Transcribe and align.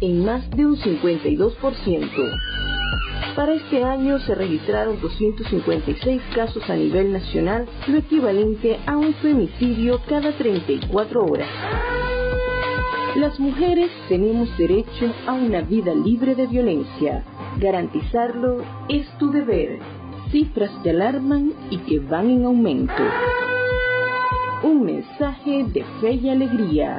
en 0.00 0.24
más 0.24 0.48
de 0.50 0.66
un 0.66 0.76
52%. 0.76 2.08
Para 3.34 3.54
este 3.54 3.84
año 3.84 4.18
se 4.20 4.34
registraron 4.34 5.00
256 5.00 6.22
casos 6.34 6.68
a 6.68 6.74
nivel 6.74 7.12
nacional, 7.12 7.66
lo 7.86 7.98
equivalente 7.98 8.78
a 8.86 8.96
un 8.96 9.14
femicidio 9.14 10.00
cada 10.08 10.32
34 10.36 11.24
horas. 11.24 11.48
Las 13.16 13.40
mujeres 13.40 13.90
tenemos 14.08 14.48
derecho 14.58 15.12
a 15.26 15.32
una 15.32 15.62
vida 15.62 15.94
libre 15.94 16.34
de 16.34 16.46
violencia. 16.46 17.24
Garantizarlo 17.58 18.62
es 18.88 19.08
tu 19.18 19.30
deber. 19.32 19.78
Cifras 20.30 20.70
que 20.82 20.90
alarman 20.90 21.52
y 21.70 21.78
que 21.78 21.98
van 22.00 22.30
en 22.30 22.44
aumento. 22.44 23.02
Un 24.62 24.84
mensaje 24.84 25.64
de 25.64 25.84
fe 26.00 26.12
y 26.12 26.28
alegría. 26.28 26.98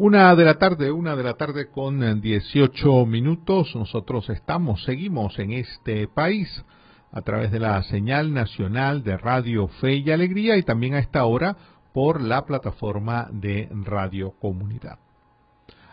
Una 0.00 0.36
de 0.36 0.44
la 0.44 0.54
tarde, 0.54 0.92
una 0.92 1.16
de 1.16 1.24
la 1.24 1.34
tarde 1.34 1.72
con 1.72 2.20
18 2.20 3.04
minutos. 3.04 3.74
Nosotros 3.74 4.30
estamos, 4.30 4.84
seguimos 4.84 5.36
en 5.40 5.50
este 5.50 6.06
país 6.06 6.64
a 7.10 7.20
través 7.22 7.50
de 7.50 7.58
la 7.58 7.82
señal 7.82 8.32
nacional 8.32 9.02
de 9.02 9.16
Radio 9.16 9.66
Fe 9.66 9.94
y 9.94 10.08
Alegría 10.12 10.56
y 10.56 10.62
también 10.62 10.94
a 10.94 11.00
esta 11.00 11.24
hora 11.24 11.56
por 11.92 12.20
la 12.20 12.46
plataforma 12.46 13.26
de 13.32 13.68
Radio 13.72 14.34
Comunidad. 14.38 15.00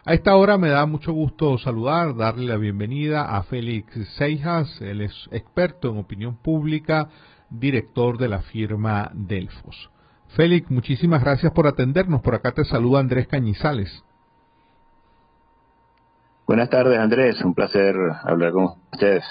A 0.05 0.13
esta 0.13 0.35
hora 0.35 0.59
me 0.59 0.69
da 0.69 0.85
mucho 0.85 1.11
gusto 1.11 1.57
saludar, 1.57 2.15
darle 2.15 2.45
la 2.45 2.57
bienvenida 2.57 3.35
a 3.35 3.41
Félix 3.41 3.91
Seijas, 4.19 4.81
él 4.81 5.01
es 5.01 5.27
experto 5.31 5.89
en 5.89 5.97
opinión 5.97 6.35
pública, 6.35 7.09
director 7.49 8.19
de 8.19 8.29
la 8.29 8.43
firma 8.43 9.09
Delfos. 9.15 9.89
Félix, 10.35 10.69
muchísimas 10.69 11.23
gracias 11.23 11.53
por 11.53 11.65
atendernos. 11.65 12.21
Por 12.21 12.35
acá 12.35 12.51
te 12.51 12.65
saluda 12.65 12.99
Andrés 12.99 13.27
Cañizales. 13.27 14.03
Buenas 16.45 16.69
tardes, 16.69 16.99
Andrés. 16.99 17.41
Un 17.41 17.53
placer 17.53 17.95
hablar 18.23 18.51
con 18.51 18.75
ustedes. 18.91 19.23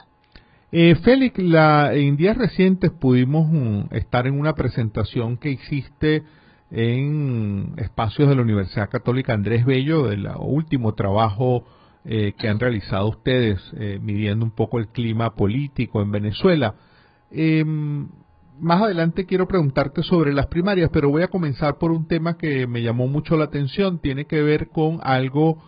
Eh, 0.73 0.95
Félix, 0.97 1.39
la, 1.39 1.93
en 1.95 2.17
días 2.17 2.37
recientes 2.37 2.91
pudimos 2.91 3.47
mm, 3.49 3.95
estar 3.95 4.27
en 4.27 4.41
una 4.41 4.55
presentación 4.55 5.37
que 5.37 5.51
hiciste 5.51 6.25
en 6.71 7.75
espacios 7.77 8.29
de 8.29 8.35
la 8.35 8.43
Universidad 8.43 8.89
Católica 8.89 9.35
Andrés 9.35 9.65
Bello, 9.67 10.09
del 10.09 10.27
último 10.39 10.95
trabajo 10.95 11.65
eh, 12.07 12.33
que 12.39 12.49
han 12.49 12.59
realizado 12.59 13.09
ustedes, 13.09 13.61
eh, 13.77 14.01
midiendo 14.03 14.45
un 14.45 14.51
poco 14.53 14.79
el 14.79 14.89
clima 14.89 15.35
político 15.35 16.01
en 16.01 16.11
Venezuela. 16.11 16.75
Más 18.59 18.83
adelante 18.83 19.27
quiero 19.27 19.49
preguntarte 19.49 20.03
sobre 20.03 20.33
las 20.33 20.47
primarias, 20.47 20.91
pero 20.93 21.11
voy 21.11 21.23
a 21.23 21.29
comenzar 21.29 21.79
por 21.79 21.91
un 21.91 22.07
tema 22.07 22.39
que 22.39 22.67
me 22.67 22.83
llamó 22.83 23.09
mucho 23.09 23.37
la 23.37 23.45
atención. 23.45 23.99
Tiene 23.99 24.27
que 24.27 24.43
ver 24.43 24.69
con 24.69 25.01
algo 25.03 25.59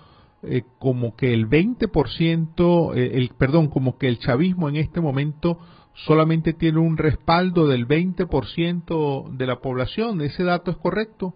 eh, 0.43 0.63
como 0.79 1.17
que 1.17 1.33
el 1.35 1.49
20%, 1.49 2.95
eh, 2.95 3.11
el, 3.15 3.31
perdón, 3.31 3.69
como 3.69 3.99
que 3.99 4.07
el 4.07 4.21
chavismo 4.21 4.69
en 4.69 4.77
este 4.77 5.01
momento 5.01 5.59
solamente 5.95 6.53
tiene 6.53 6.79
un 6.79 6.97
respaldo 6.97 7.67
del 7.67 7.89
20% 7.89 9.31
de 9.31 9.47
la 9.47 9.57
población. 9.61 10.21
¿Ese 10.21 10.45
dato 10.45 10.71
es 10.71 10.77
correcto? 10.77 11.35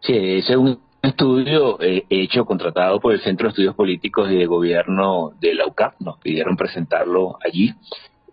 Sí, 0.00 0.14
ese 0.14 0.52
es 0.52 0.58
un 0.58 0.80
estudio 1.02 1.80
eh, 1.82 2.06
hecho, 2.08 2.46
contratado 2.46 3.00
por 3.00 3.12
el 3.12 3.20
Centro 3.20 3.48
de 3.48 3.50
Estudios 3.50 3.74
Políticos 3.74 4.30
y 4.30 4.36
de 4.36 4.46
Gobierno 4.46 5.32
de 5.38 5.54
la 5.54 5.66
UCAP. 5.66 6.00
Nos 6.00 6.18
pidieron 6.18 6.56
presentarlo 6.56 7.36
allí. 7.44 7.74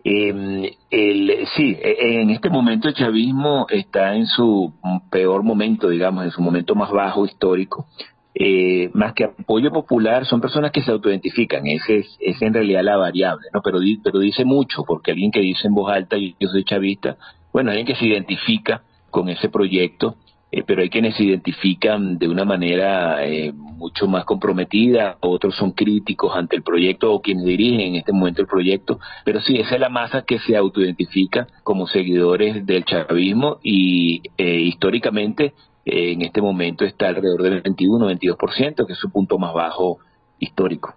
Eh, 0.09 0.77
el, 0.89 1.47
sí, 1.57 1.77
e, 1.81 2.21
en 2.21 2.29
este 2.29 2.49
momento 2.49 2.87
el 2.87 2.93
chavismo 2.93 3.67
está 3.69 4.15
en 4.15 4.25
su 4.25 4.73
peor 5.11 5.43
momento, 5.43 5.89
digamos, 5.89 6.23
en 6.23 6.31
su 6.31 6.41
momento 6.41 6.75
más 6.75 6.91
bajo 6.91 7.25
histórico. 7.25 7.87
Eh, 8.33 8.89
más 8.93 9.13
que 9.13 9.25
apoyo 9.25 9.69
popular, 9.69 10.25
son 10.25 10.39
personas 10.39 10.71
que 10.71 10.81
se 10.81 10.91
autoidentifican, 10.91 11.67
ese 11.67 11.97
es, 11.97 12.17
es 12.21 12.41
en 12.41 12.53
realidad 12.53 12.83
la 12.83 12.95
variable, 12.95 13.47
¿no? 13.53 13.61
Pero, 13.61 13.79
pero 14.01 14.19
dice 14.19 14.45
mucho, 14.45 14.83
porque 14.87 15.11
alguien 15.11 15.31
que 15.31 15.41
dice 15.41 15.67
en 15.67 15.73
voz 15.73 15.91
alta, 15.91 16.15
yo 16.17 16.47
soy 16.47 16.63
chavista, 16.63 17.17
bueno, 17.51 17.71
alguien 17.71 17.87
que 17.87 17.95
se 17.95 18.05
identifica 18.05 18.83
con 19.09 19.27
ese 19.27 19.49
proyecto 19.49 20.15
eh, 20.51 20.63
pero 20.65 20.81
hay 20.81 20.89
quienes 20.89 21.15
se 21.15 21.23
identifican 21.23 22.17
de 22.17 22.29
una 22.29 22.45
manera 22.45 23.25
eh, 23.25 23.51
mucho 23.51 24.07
más 24.07 24.23
comprometida, 24.23 25.17
otros 25.19 25.55
son 25.55 25.71
críticos 25.71 26.35
ante 26.35 26.55
el 26.55 26.63
proyecto 26.63 27.11
o 27.11 27.21
quienes 27.21 27.45
dirigen 27.45 27.81
en 27.81 27.95
este 27.95 28.13
momento 28.13 28.41
el 28.41 28.47
proyecto, 28.47 28.99
pero 29.25 29.41
sí, 29.41 29.57
esa 29.57 29.75
es 29.75 29.81
la 29.81 29.89
masa 29.89 30.23
que 30.23 30.39
se 30.39 30.55
autoidentifica 30.55 31.47
como 31.63 31.87
seguidores 31.87 32.65
del 32.65 32.85
chavismo 32.85 33.59
y 33.61 34.21
eh, 34.37 34.61
históricamente 34.61 35.53
en 35.89 36.21
este 36.21 36.41
momento 36.41 36.83
está 36.83 37.07
alrededor 37.07 37.43
del 37.43 37.63
21-22%, 37.63 38.85
que 38.85 38.93
es 38.93 38.99
su 38.99 39.09
punto 39.09 39.37
más 39.37 39.53
bajo 39.53 39.99
histórico. 40.37 40.95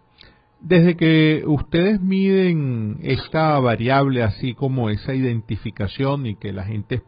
Desde 0.61 0.97
que 0.97 1.43
ustedes 1.47 2.01
miden 2.01 2.99
esta 3.03 3.59
variable, 3.61 4.23
así 4.23 4.55
como 4.55 4.91
esa 4.91 5.15
identificación 5.15 6.27
y 6.27 6.35
que 6.35 6.53
la 6.53 6.65
gente 6.65 7.03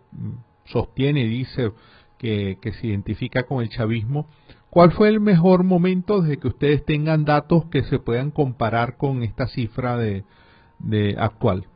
sostiene 0.64 1.25
y 1.25 1.28
dice, 1.28 1.72
que, 2.22 2.72
se 2.81 2.87
identifica 2.87 3.43
con 3.43 3.62
el 3.62 3.69
chavismo. 3.69 4.27
¿Cuál 4.71 4.93
fue 4.93 5.09
el 5.09 5.21
mejor 5.21 5.65
momento 5.65 6.22
desde 6.22 6.38
que 6.38 6.49
ustedes 6.49 6.84
tengan 6.84 7.25
datos 7.25 7.66
que 7.66 7.83
se 7.83 7.99
puedan 7.99 8.31
comparar 8.31 8.97
con 8.97 9.22
esta 9.22 9.47
cifra 9.49 9.97
de, 9.99 10.25
actual? 11.19 11.67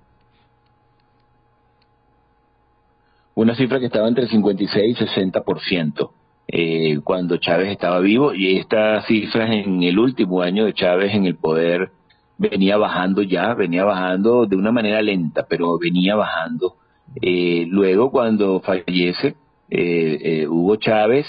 Una 3.34 3.54
cifra 3.54 3.80
que 3.80 3.86
estaba 3.86 4.08
entre 4.08 4.24
el 4.24 4.30
56 4.30 4.98
y 4.98 5.04
60% 5.04 6.10
eh, 6.48 7.00
cuando 7.04 7.36
Chávez 7.36 7.70
estaba 7.70 7.98
vivo 7.98 8.32
y 8.32 8.56
esta 8.56 9.02
cifra 9.02 9.52
en 9.52 9.82
el 9.82 9.98
último 9.98 10.40
año 10.40 10.64
de 10.64 10.72
Chávez 10.72 11.12
en 11.12 11.26
el 11.26 11.36
poder 11.36 11.90
venía 12.38 12.78
bajando 12.78 13.20
ya, 13.20 13.52
venía 13.54 13.84
bajando 13.84 14.46
de 14.46 14.56
una 14.56 14.72
manera 14.72 15.02
lenta, 15.02 15.44
pero 15.48 15.78
venía 15.78 16.14
bajando. 16.14 16.76
Eh, 17.20 17.66
luego 17.68 18.10
cuando 18.10 18.60
fallece 18.60 19.34
Hugo 19.68 20.76
Chávez, 20.76 21.26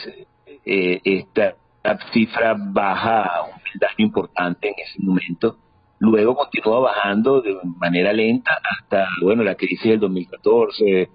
eh, 0.66 1.00
esta 1.04 1.56
cifra 2.12 2.56
baja 2.58 3.44
un 3.46 3.80
daño 3.80 4.06
importante 4.06 4.68
en 4.68 4.74
ese 4.78 5.00
momento. 5.02 5.58
Luego 6.00 6.36
continúa 6.36 6.80
bajando 6.80 7.42
de 7.42 7.58
manera 7.80 8.14
lenta 8.14 8.52
hasta, 8.80 9.08
bueno, 9.22 9.44
la 9.44 9.56
crisis 9.56 9.92
del 9.92 10.00
2014, 10.00 11.10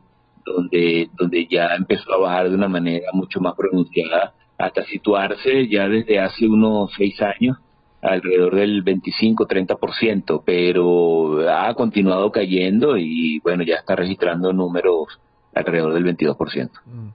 donde, 0.45 1.09
donde 1.17 1.47
ya 1.47 1.75
empezó 1.77 2.15
a 2.15 2.19
bajar 2.19 2.49
de 2.49 2.55
una 2.57 2.69
manera 2.69 3.07
mucho 3.13 3.41
más 3.41 3.55
pronunciada, 3.55 4.35
hasta 4.59 4.85
situarse 4.85 5.69
ya 5.69 5.89
desde 5.89 6.19
hace 6.19 6.47
unos 6.47 6.93
seis 6.97 7.21
años 7.21 7.59
alrededor 8.01 8.57
del 8.57 8.85
25-30%, 8.85 10.43
pero 10.45 11.49
ha 11.49 11.73
continuado 11.75 12.33
cayendo 12.33 12.97
y 12.97 13.39
bueno, 13.41 13.63
ya 13.63 13.77
está 13.77 13.95
registrando 13.95 14.53
números 14.53 15.21
alrededor 15.55 15.95
del 15.95 16.05
22%. 16.05 16.71
Mm. 16.85 17.09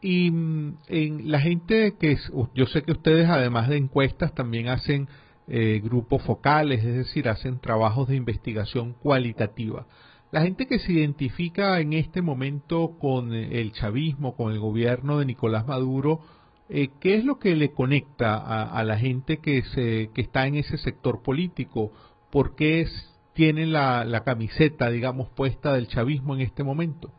Y 0.00 0.30
mm, 0.30 0.76
en 0.88 1.30
la 1.30 1.40
gente 1.40 1.94
que 1.98 2.16
yo 2.54 2.66
sé 2.66 2.82
que 2.82 2.92
ustedes 2.92 3.28
además 3.28 3.68
de 3.68 3.76
encuestas 3.76 4.34
también 4.34 4.68
hacen 4.68 5.08
eh, 5.48 5.80
grupos 5.82 6.22
focales, 6.22 6.84
es 6.84 6.94
decir, 6.94 7.28
hacen 7.28 7.58
trabajos 7.58 8.08
de 8.08 8.16
investigación 8.16 8.94
cualitativa. 8.94 9.86
La 10.30 10.42
gente 10.42 10.66
que 10.66 10.78
se 10.78 10.92
identifica 10.92 11.80
en 11.80 11.94
este 11.94 12.20
momento 12.20 12.98
con 13.00 13.32
el 13.32 13.72
chavismo, 13.72 14.36
con 14.36 14.52
el 14.52 14.58
gobierno 14.58 15.18
de 15.18 15.24
Nicolás 15.24 15.66
Maduro, 15.66 16.20
eh, 16.68 16.90
¿qué 17.00 17.14
es 17.14 17.24
lo 17.24 17.38
que 17.38 17.56
le 17.56 17.72
conecta 17.72 18.36
a, 18.36 18.84
la 18.84 18.98
gente 18.98 19.38
que, 19.38 19.62
se, 19.62 20.10
que 20.12 20.20
está 20.20 20.46
en 20.46 20.56
ese 20.56 20.76
sector 20.76 21.22
político? 21.22 21.92
¿Por 22.30 22.54
qué 22.56 22.86
tienen 23.32 23.72
la, 23.72 24.04
la 24.04 24.22
camiseta, 24.22 24.90
digamos, 24.90 25.30
puesta 25.30 25.72
del 25.72 25.88
chavismo 25.88 26.34
en 26.34 26.42
este 26.42 26.62
momento? 26.62 27.10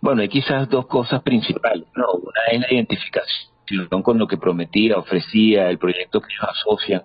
Bueno, 0.00 0.22
hay 0.22 0.28
quizás 0.28 0.68
dos 0.68 0.86
cosas 0.86 1.22
principales. 1.22 1.86
No, 1.96 2.06
una 2.12 2.40
es 2.52 2.60
la 2.60 2.72
identificación 2.72 4.02
con 4.02 4.18
lo 4.18 4.26
que 4.26 4.36
prometía, 4.36 4.96
ofrecía, 4.96 5.68
el 5.68 5.78
proyecto 5.78 6.20
que 6.20 6.28
ellos 6.32 6.48
asocian 6.48 7.02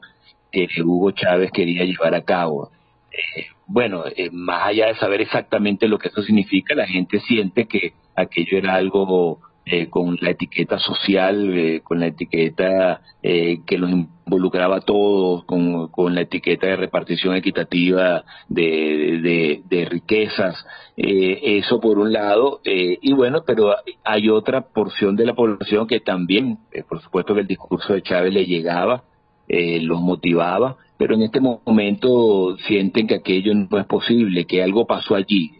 que 0.51 0.67
Hugo 0.83 1.11
Chávez 1.11 1.51
quería 1.51 1.85
llevar 1.85 2.13
a 2.13 2.23
cabo. 2.23 2.71
Eh, 3.11 3.45
bueno, 3.65 4.03
eh, 4.05 4.29
más 4.31 4.67
allá 4.67 4.87
de 4.87 4.95
saber 4.95 5.21
exactamente 5.21 5.87
lo 5.87 5.97
que 5.97 6.09
eso 6.09 6.21
significa, 6.21 6.75
la 6.75 6.87
gente 6.87 7.19
siente 7.21 7.67
que 7.67 7.93
aquello 8.15 8.57
era 8.57 8.75
algo 8.75 9.39
eh, 9.73 9.87
con 9.89 10.17
la 10.19 10.31
etiqueta 10.31 10.77
social, 10.79 11.57
eh, 11.57 11.79
con 11.81 12.01
la 12.01 12.07
etiqueta 12.07 12.99
eh, 13.23 13.61
que 13.65 13.77
los 13.77 13.89
involucraba 13.89 14.75
a 14.75 14.81
todos, 14.81 15.45
con, 15.45 15.87
con, 15.87 16.13
la 16.13 16.23
etiqueta 16.23 16.67
de 16.67 16.75
repartición 16.75 17.37
equitativa 17.37 18.25
de, 18.49 19.63
de, 19.69 19.85
riquezas. 19.85 20.65
eso 20.97 21.79
por 21.79 21.99
un 21.99 22.11
lado, 22.11 22.59
y 22.65 23.13
bueno, 23.13 23.43
pero 23.47 23.73
hay 24.03 24.27
otra 24.27 24.59
porción 24.59 25.15
de 25.15 25.25
la 25.25 25.35
población 25.35 25.87
que 25.87 26.01
también, 26.01 26.57
por 26.89 27.01
supuesto 27.01 27.33
que 27.33 27.39
el 27.39 27.47
discurso 27.47 27.93
de 27.93 28.01
Chávez 28.01 28.33
le 28.33 28.45
llegaba, 28.45 29.05
los 29.47 30.01
motivaba, 30.01 30.75
pero 30.97 31.15
en 31.15 31.21
este 31.21 31.39
momento 31.39 32.57
sienten 32.67 33.07
que 33.07 33.15
aquello 33.15 33.53
no 33.53 33.79
es 33.79 33.85
posible, 33.85 34.45
que 34.45 34.61
algo 34.61 34.85
pasó 34.85 35.15
allí 35.15 35.53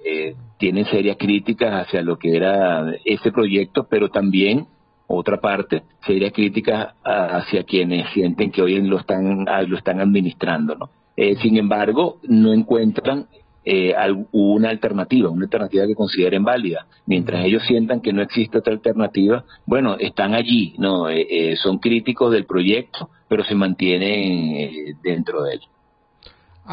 tienen 0.62 0.86
serias 0.86 1.18
críticas 1.18 1.88
hacia 1.88 2.04
lo 2.04 2.20
que 2.20 2.36
era 2.36 2.94
ese 3.04 3.32
proyecto, 3.32 3.88
pero 3.90 4.10
también 4.10 4.68
otra 5.08 5.42
parte, 5.42 5.82
serias 6.06 6.32
críticas 6.34 6.94
hacia 7.04 7.64
quienes 7.64 8.08
sienten 8.14 8.52
que 8.52 8.62
hoy 8.62 8.80
lo 8.82 9.00
están, 9.00 9.46
lo 9.68 9.76
están 9.76 10.00
administrando. 10.00 10.76
¿no? 10.76 10.90
Eh, 11.18 11.36
sin 11.42 11.58
embargo, 11.58 12.20
no 12.28 12.54
encuentran 12.54 13.26
eh, 13.66 13.96
una 14.32 14.70
alternativa, 14.70 15.32
una 15.32 15.46
alternativa 15.46 15.88
que 15.88 15.96
consideren 15.96 16.44
válida. 16.44 16.86
Mientras 17.08 17.44
ellos 17.44 17.64
sientan 17.66 18.00
que 18.00 18.14
no 18.14 18.22
existe 18.22 18.60
otra 18.60 18.74
alternativa, 18.74 19.44
bueno, 19.66 19.98
están 19.98 20.36
allí, 20.36 20.76
no, 20.78 21.10
eh, 21.10 21.56
son 21.56 21.80
críticos 21.80 22.32
del 22.32 22.46
proyecto, 22.46 23.10
pero 23.28 23.44
se 23.44 23.56
mantienen 23.56 24.96
dentro 25.02 25.42
de 25.42 25.54
él. 25.56 25.62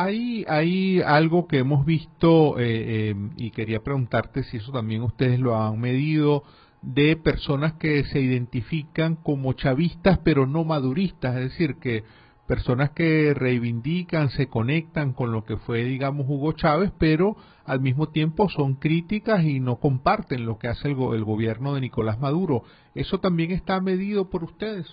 Hay, 0.00 0.44
hay 0.46 1.02
algo 1.02 1.48
que 1.48 1.58
hemos 1.58 1.84
visto 1.84 2.56
eh, 2.60 3.10
eh, 3.10 3.14
y 3.36 3.50
quería 3.50 3.80
preguntarte 3.82 4.44
si 4.44 4.58
eso 4.58 4.70
también 4.70 5.02
ustedes 5.02 5.40
lo 5.40 5.60
han 5.60 5.80
medido 5.80 6.44
de 6.82 7.16
personas 7.16 7.72
que 7.72 8.04
se 8.04 8.20
identifican 8.20 9.16
como 9.16 9.54
chavistas 9.54 10.20
pero 10.22 10.46
no 10.46 10.62
maduristas, 10.62 11.34
es 11.38 11.50
decir, 11.50 11.78
que 11.80 12.04
personas 12.46 12.90
que 12.90 13.34
reivindican, 13.34 14.30
se 14.30 14.46
conectan 14.46 15.14
con 15.14 15.32
lo 15.32 15.44
que 15.44 15.56
fue, 15.56 15.82
digamos, 15.82 16.26
Hugo 16.28 16.52
Chávez, 16.52 16.92
pero 16.96 17.36
al 17.64 17.80
mismo 17.80 18.08
tiempo 18.10 18.48
son 18.48 18.74
críticas 18.74 19.42
y 19.42 19.58
no 19.58 19.80
comparten 19.80 20.46
lo 20.46 20.58
que 20.58 20.68
hace 20.68 20.86
el, 20.86 20.96
el 21.12 21.24
gobierno 21.24 21.74
de 21.74 21.80
Nicolás 21.80 22.20
Maduro. 22.20 22.62
¿Eso 22.94 23.18
también 23.18 23.50
está 23.50 23.80
medido 23.80 24.30
por 24.30 24.44
ustedes? 24.44 24.86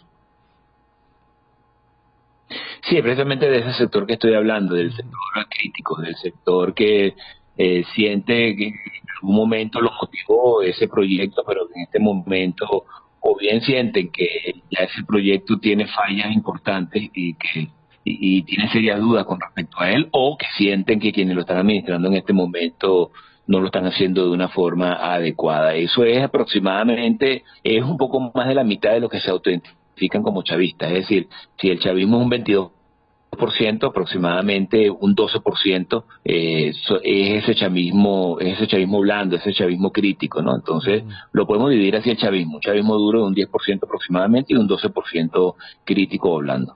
Sí, 2.88 3.02
precisamente 3.02 3.50
de 3.50 3.60
ese 3.60 3.74
sector 3.74 4.06
que 4.06 4.14
estoy 4.14 4.36
hablando, 4.36 4.76
del 4.76 4.94
sector 4.96 5.20
crítico, 5.50 6.00
del 6.02 6.16
sector 6.16 6.74
que 6.74 7.16
eh, 7.58 7.84
siente 7.96 8.56
que 8.56 8.68
en 8.68 8.74
algún 9.16 9.36
momento 9.36 9.82
lo 9.82 9.92
motivó 10.00 10.62
ese 10.62 10.88
proyecto, 10.88 11.44
pero 11.46 11.68
en 11.74 11.84
este 11.84 12.00
momento 12.00 12.86
o 13.28 13.38
bien 13.38 13.62
sienten 13.62 14.12
que 14.12 14.28
ya 14.70 14.84
ese 14.84 15.04
proyecto 15.04 15.58
tiene 15.60 15.88
fallas 15.88 16.32
importantes 16.32 17.10
y 17.14 17.34
que 17.34 17.70
y, 18.08 18.44
tienen 18.44 18.70
serias 18.70 19.00
dudas 19.00 19.26
con 19.26 19.42
respecto 19.42 19.80
a 19.80 19.90
él, 19.90 20.10
o 20.12 20.38
que 20.38 20.46
sienten 20.58 21.00
que 21.00 21.12
quienes 21.12 21.34
lo 21.34 21.42
están 21.42 21.58
administrando 21.58 22.08
en 22.08 22.16
este 22.16 22.34
momento 22.34 23.10
no 23.48 23.60
lo 23.60 23.68
están 23.68 23.88
haciendo 23.88 24.26
de 24.26 24.32
una 24.32 24.50
forma 24.50 24.94
adecuada. 24.94 25.74
Eso 25.74 26.04
es 26.04 26.22
aproximadamente, 26.22 27.44
es 27.64 27.84
un 27.84 27.98
poco 27.98 28.32
más 28.34 28.48
de 28.48 28.54
la 28.54 28.64
mitad 28.64 28.92
de 28.92 29.00
lo 29.00 29.10
que 29.10 29.20
se 29.20 29.32
autentica 29.32 29.76
como 30.24 30.44
chavistas. 30.44 30.92
Es 30.92 31.00
decir, 31.00 31.28
si 31.60 31.70
el 31.70 31.80
chavismo 31.80 32.18
es 32.18 32.24
un 32.24 32.32
22%, 32.32 33.90
aproximadamente 33.90 34.90
un 34.90 35.16
12% 35.16 36.04
eh, 36.24 36.70
es 37.04 37.44
ese 37.44 37.56
chavismo, 37.56 38.38
es 38.40 38.56
ese 38.58 38.68
chavismo 38.68 39.00
blando, 39.02 39.36
ese 39.36 39.54
chavismo 39.54 39.92
crítico, 39.92 40.42
¿no? 40.42 40.56
Entonces, 40.56 41.04
lo 41.32 41.46
podemos 41.46 41.72
dividir 41.72 41.96
así 41.96 42.12
el 42.12 42.18
chavismo, 42.18 42.56
un 42.56 42.62
chavismo 42.62 42.96
duro 42.96 43.20
de 43.20 43.26
un 43.26 43.36
10% 43.36 43.84
aproximadamente 43.84 44.54
y 44.54 44.58
un 44.58 44.68
12% 44.68 45.56
crítico 45.84 46.32
o 46.32 46.40
blando. 46.40 46.76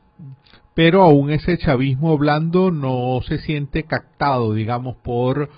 Pero 0.74 1.04
aún 1.04 1.30
ese 1.30 1.58
chavismo 1.58 2.18
blando 2.18 2.72
no 2.72 3.20
se 3.28 3.40
siente 3.40 3.84
captado, 3.84 4.54
digamos, 4.54 4.96
por 4.98 5.50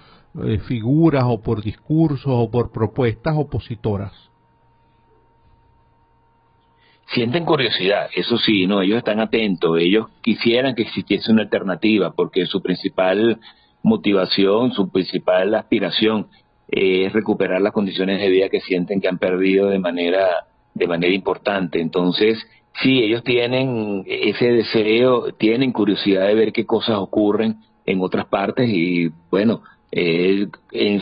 eh, 0.44 0.60
figuras 0.60 1.26
o 1.28 1.42
por 1.42 1.62
discursos 1.62 2.32
o 2.34 2.50
por 2.50 2.72
propuestas 2.72 3.36
opositoras 3.38 4.31
sienten 7.14 7.46
curiosidad, 7.46 8.10
eso 8.16 8.38
sí, 8.38 8.68
no, 8.68 8.82
ellos 8.82 8.98
están 8.98 9.20
atentos, 9.20 9.78
ellos 9.80 10.08
quisieran 10.22 10.76
que 10.76 10.84
existiese 10.84 11.32
una 11.32 11.44
alternativa, 11.44 12.12
porque 12.12 12.46
su 12.46 12.62
principal 12.62 13.40
motivación, 13.84 14.72
su 14.74 14.90
principal 14.90 15.54
aspiración 15.56 16.28
es 16.68 17.12
recuperar 17.12 17.62
las 17.62 17.74
condiciones 17.74 18.20
de 18.20 18.30
vida 18.30 18.50
que 18.50 18.62
sienten 18.62 19.02
que 19.02 19.10
han 19.10 19.18
perdido 19.18 19.68
de 19.68 19.80
manera 19.80 20.46
de 20.74 20.88
manera 20.88 21.14
importante. 21.14 21.82
Entonces, 21.82 22.40
sí, 22.82 23.04
ellos 23.04 23.24
tienen 23.24 24.04
ese 24.06 24.52
deseo, 24.52 25.34
tienen 25.34 25.72
curiosidad 25.74 26.28
de 26.28 26.36
ver 26.36 26.54
qué 26.54 26.66
cosas 26.66 26.98
ocurren 26.98 27.58
en 27.86 28.02
otras 28.02 28.26
partes 28.28 28.70
y 28.70 29.10
bueno, 29.30 29.62
eh, 29.92 30.48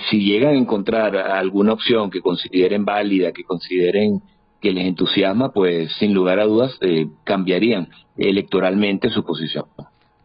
si 0.09 0.21
llegan 0.21 0.55
a 0.55 0.57
encontrar 0.57 1.15
alguna 1.15 1.73
opción 1.73 2.09
que 2.09 2.21
consideren 2.21 2.85
válida, 2.85 3.31
que 3.31 3.43
consideren 3.43 4.21
que 4.59 4.71
les 4.71 4.87
entusiasma, 4.87 5.51
pues 5.51 5.91
sin 5.93 6.13
lugar 6.13 6.39
a 6.39 6.45
dudas 6.45 6.77
eh, 6.81 7.07
cambiarían 7.23 7.89
electoralmente 8.17 9.09
su 9.09 9.23
posición. 9.23 9.65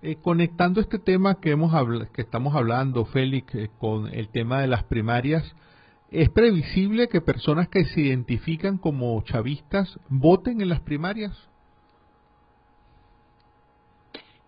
Eh, 0.02 0.16
conectando 0.20 0.80
este 0.80 0.98
tema 0.98 1.40
que 1.40 1.52
hemos 1.52 1.72
que 2.12 2.22
estamos 2.22 2.54
hablando, 2.54 3.04
Félix, 3.04 3.54
eh, 3.54 3.70
con 3.78 4.12
el 4.12 4.28
tema 4.28 4.60
de 4.60 4.66
las 4.66 4.84
primarias, 4.84 5.54
¿es 6.10 6.28
previsible 6.28 7.08
que 7.08 7.20
personas 7.20 7.68
que 7.68 7.84
se 7.84 8.00
identifican 8.00 8.78
como 8.78 9.22
chavistas 9.22 9.98
voten 10.08 10.60
en 10.60 10.68
las 10.68 10.80
primarias? 10.80 11.32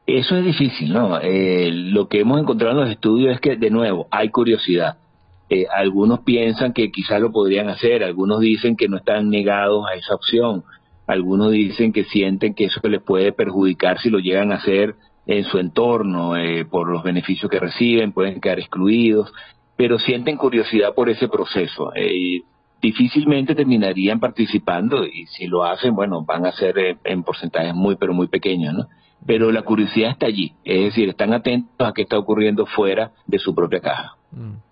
Eso 0.06 0.36
es 0.36 0.44
difícil, 0.44 0.92
¿no? 0.92 1.18
lo 1.20 2.08
que 2.08 2.20
hemos 2.20 2.40
encontrado 2.40 2.74
en 2.76 2.80
los 2.82 2.90
estudios 2.90 3.34
es 3.34 3.40
que, 3.40 3.56
de 3.56 3.70
nuevo, 3.70 4.06
hay 4.12 4.28
curiosidad 4.28 4.98
eh, 5.48 5.66
algunos 5.72 6.20
piensan 6.20 6.72
que 6.72 6.90
quizás 6.90 7.20
lo 7.20 7.30
podrían 7.30 7.68
hacer, 7.68 8.02
algunos 8.02 8.40
dicen 8.40 8.76
que 8.76 8.88
no 8.88 8.96
están 8.96 9.30
negados 9.30 9.86
a 9.88 9.94
esa 9.94 10.14
opción, 10.14 10.64
algunos 11.06 11.52
dicen 11.52 11.92
que 11.92 12.04
sienten 12.04 12.54
que 12.54 12.64
eso 12.64 12.80
les 12.88 13.02
puede 13.02 13.32
perjudicar 13.32 14.00
si 14.00 14.10
lo 14.10 14.18
llegan 14.18 14.50
a 14.50 14.56
hacer 14.56 14.96
en 15.26 15.44
su 15.44 15.58
entorno, 15.58 16.36
eh, 16.36 16.64
por 16.64 16.88
los 16.88 17.02
beneficios 17.02 17.50
que 17.50 17.60
reciben, 17.60 18.12
pueden 18.12 18.40
quedar 18.40 18.58
excluidos, 18.58 19.32
pero 19.76 19.98
sienten 19.98 20.36
curiosidad 20.36 20.94
por 20.94 21.10
ese 21.10 21.28
proceso. 21.28 21.92
Eh, 21.94 22.42
difícilmente 22.82 23.54
terminarían 23.54 24.18
participando 24.18 25.06
y 25.06 25.26
si 25.26 25.46
lo 25.46 25.64
hacen, 25.64 25.94
bueno, 25.94 26.24
van 26.24 26.46
a 26.46 26.52
ser 26.52 26.98
en 27.04 27.22
porcentajes 27.22 27.74
muy, 27.74 27.96
pero 27.96 28.12
muy 28.12 28.28
pequeños, 28.28 28.74
¿no? 28.74 28.86
Pero 29.24 29.50
la 29.50 29.62
curiosidad 29.62 30.10
está 30.10 30.26
allí, 30.26 30.54
es 30.64 30.84
decir, 30.84 31.08
están 31.08 31.32
atentos 31.32 31.88
a 31.88 31.92
qué 31.92 32.02
está 32.02 32.18
ocurriendo 32.18 32.66
fuera 32.66 33.12
de 33.26 33.38
su 33.38 33.54
propia 33.54 33.80
caja. 33.80 34.16
Mm. 34.30 34.65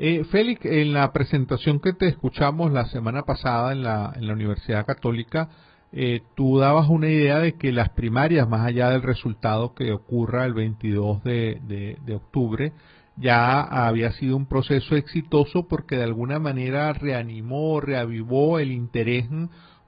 Eh, 0.00 0.22
Félix, 0.30 0.64
en 0.64 0.92
la 0.92 1.12
presentación 1.12 1.80
que 1.80 1.92
te 1.92 2.06
escuchamos 2.06 2.70
la 2.70 2.86
semana 2.86 3.22
pasada 3.22 3.72
en 3.72 3.82
la, 3.82 4.12
en 4.14 4.28
la 4.28 4.32
Universidad 4.32 4.86
Católica, 4.86 5.48
eh, 5.90 6.22
tú 6.36 6.58
dabas 6.60 6.88
una 6.88 7.08
idea 7.08 7.40
de 7.40 7.54
que 7.54 7.72
las 7.72 7.88
primarias, 7.88 8.48
más 8.48 8.64
allá 8.64 8.90
del 8.90 9.02
resultado 9.02 9.74
que 9.74 9.90
ocurra 9.90 10.44
el 10.44 10.54
22 10.54 11.24
de, 11.24 11.96
de, 12.00 12.14
octubre, 12.14 12.72
ya 13.16 13.60
había 13.60 14.12
sido 14.12 14.36
un 14.36 14.46
proceso 14.46 14.94
exitoso 14.94 15.66
porque 15.66 15.96
de 15.96 16.04
alguna 16.04 16.38
manera 16.38 16.92
reanimó, 16.92 17.80
reavivó 17.80 18.60
el 18.60 18.70
interés 18.70 19.26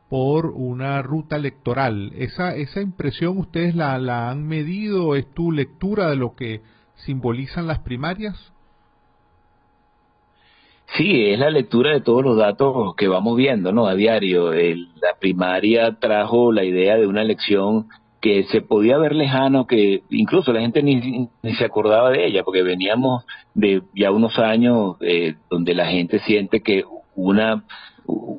por 0.08 0.46
una 0.46 1.02
ruta 1.02 1.36
electoral. 1.36 2.12
¿Esa, 2.16 2.56
esa 2.56 2.80
impresión 2.80 3.38
ustedes 3.38 3.76
la, 3.76 3.96
la 3.98 4.28
han 4.28 4.44
medido? 4.44 5.14
¿Es 5.14 5.32
tu 5.34 5.52
lectura 5.52 6.10
de 6.10 6.16
lo 6.16 6.34
que 6.34 6.62
simbolizan 6.96 7.68
las 7.68 7.78
primarias? 7.78 8.52
Sí, 10.96 11.30
es 11.30 11.38
la 11.38 11.50
lectura 11.50 11.92
de 11.92 12.00
todos 12.00 12.24
los 12.24 12.36
datos 12.36 12.94
que 12.96 13.08
vamos 13.08 13.36
viendo, 13.36 13.72
¿no? 13.72 13.86
A 13.86 13.94
diario. 13.94 14.52
la 14.52 15.14
primaria 15.18 15.96
trajo 16.00 16.52
la 16.52 16.64
idea 16.64 16.96
de 16.96 17.06
una 17.06 17.22
elección 17.22 17.86
que 18.20 18.44
se 18.44 18.60
podía 18.60 18.98
ver 18.98 19.14
lejano, 19.14 19.66
que 19.66 20.02
incluso 20.10 20.52
la 20.52 20.60
gente 20.60 20.82
ni, 20.82 21.28
se 21.56 21.64
acordaba 21.64 22.10
de 22.10 22.26
ella, 22.26 22.42
porque 22.44 22.62
veníamos 22.62 23.24
de 23.54 23.82
ya 23.94 24.10
unos 24.10 24.38
años 24.38 24.96
eh, 25.00 25.36
donde 25.48 25.74
la 25.74 25.86
gente 25.86 26.18
siente 26.20 26.60
que 26.60 26.84
una 27.14 27.64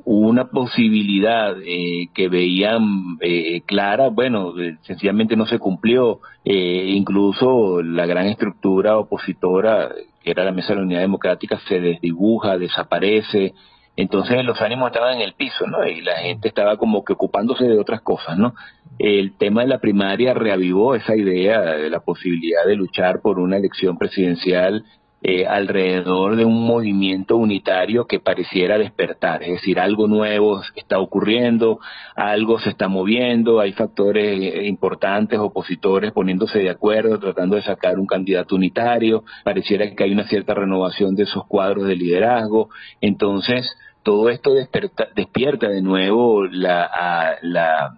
una 0.04 0.50
posibilidad 0.50 1.56
eh, 1.64 2.08
que 2.14 2.28
veían 2.28 3.18
eh, 3.20 3.62
clara, 3.62 4.08
bueno, 4.08 4.58
eh, 4.58 4.76
sencillamente 4.82 5.36
no 5.36 5.46
se 5.46 5.58
cumplió. 5.58 6.20
incluso 6.44 7.82
la 7.82 8.06
gran 8.06 8.26
estructura 8.26 8.98
opositora, 8.98 9.90
que 10.22 10.30
era 10.30 10.44
la 10.44 10.52
Mesa 10.52 10.68
de 10.68 10.76
la 10.76 10.82
Unidad 10.82 11.00
Democrática, 11.00 11.60
se 11.68 11.80
desdibuja, 11.80 12.58
desaparece. 12.58 13.54
Entonces 13.96 14.44
los 14.44 14.60
ánimos 14.62 14.88
estaban 14.88 15.16
en 15.16 15.22
el 15.22 15.34
piso, 15.34 15.66
¿no? 15.66 15.84
Y 15.86 16.00
la 16.00 16.16
gente 16.16 16.48
estaba 16.48 16.76
como 16.76 17.04
que 17.04 17.12
ocupándose 17.12 17.64
de 17.64 17.78
otras 17.78 18.00
cosas, 18.00 18.38
¿no? 18.38 18.54
El 18.98 19.36
tema 19.36 19.62
de 19.62 19.68
la 19.68 19.78
primaria 19.78 20.32
reavivó 20.32 20.94
esa 20.94 21.14
idea 21.16 21.60
de 21.60 21.90
la 21.90 22.00
posibilidad 22.00 22.64
de 22.66 22.76
luchar 22.76 23.20
por 23.20 23.38
una 23.38 23.56
elección 23.56 23.98
presidencial 23.98 24.84
eh, 25.24 25.46
alrededor 25.46 26.34
de 26.34 26.44
un 26.44 26.66
movimiento 26.66 27.36
unitario 27.36 28.08
que 28.08 28.18
pareciera 28.18 28.76
despertar, 28.76 29.44
es 29.44 29.50
decir, 29.52 29.78
algo 29.78 30.08
nuevo 30.08 30.62
está 30.74 30.98
ocurriendo, 30.98 31.78
algo 32.16 32.58
se 32.58 32.70
está 32.70 32.88
moviendo, 32.88 33.60
hay 33.60 33.72
factores 33.72 34.40
eh, 34.40 34.66
importantes, 34.66 35.38
opositores 35.38 36.10
poniéndose 36.10 36.58
de 36.58 36.70
acuerdo, 36.70 37.20
tratando 37.20 37.54
de 37.54 37.62
sacar 37.62 38.00
un 38.00 38.06
candidato 38.06 38.56
unitario, 38.56 39.22
pareciera 39.44 39.94
que 39.94 40.02
hay 40.02 40.10
una 40.10 40.26
cierta 40.26 40.54
renovación 40.54 41.14
de 41.14 41.22
esos 41.22 41.46
cuadros 41.46 41.86
de 41.86 41.94
liderazgo, 41.94 42.70
entonces 43.00 43.76
todo 44.02 44.28
esto 44.28 44.52
despierta 45.14 45.68
de 45.68 45.82
nuevo 45.82 46.46
la, 46.46 47.38
la 47.42 47.96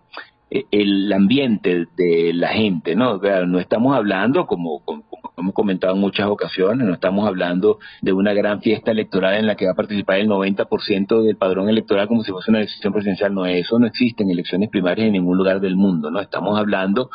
el 0.50 1.12
ambiente 1.12 1.86
de 1.96 2.32
la 2.34 2.48
gente, 2.48 2.94
¿no? 2.94 3.18
no 3.46 3.58
estamos 3.58 3.96
hablando 3.96 4.46
como, 4.46 4.84
como, 4.84 5.04
hemos 5.36 5.54
comentado 5.54 5.94
en 5.94 6.00
muchas 6.00 6.26
ocasiones, 6.26 6.86
no 6.86 6.94
estamos 6.94 7.26
hablando 7.26 7.78
de 8.02 8.12
una 8.12 8.32
gran 8.32 8.60
fiesta 8.60 8.90
electoral 8.90 9.34
en 9.34 9.46
la 9.46 9.56
que 9.56 9.66
va 9.66 9.72
a 9.72 9.76
participar 9.76 10.18
el 10.18 10.28
90% 10.28 11.22
del 11.22 11.36
padrón 11.36 11.68
electoral 11.68 12.08
como 12.08 12.22
si 12.22 12.32
fuese 12.32 12.50
una 12.50 12.60
decisión 12.60 12.92
presidencial, 12.92 13.34
no, 13.34 13.46
eso 13.46 13.78
no 13.78 13.86
existe 13.86 14.22
en 14.22 14.30
elecciones 14.30 14.70
primarias 14.70 15.06
en 15.06 15.12
ningún 15.12 15.36
lugar 15.36 15.60
del 15.60 15.76
mundo, 15.76 16.10
¿no? 16.10 16.20
Estamos 16.20 16.58
hablando, 16.58 17.10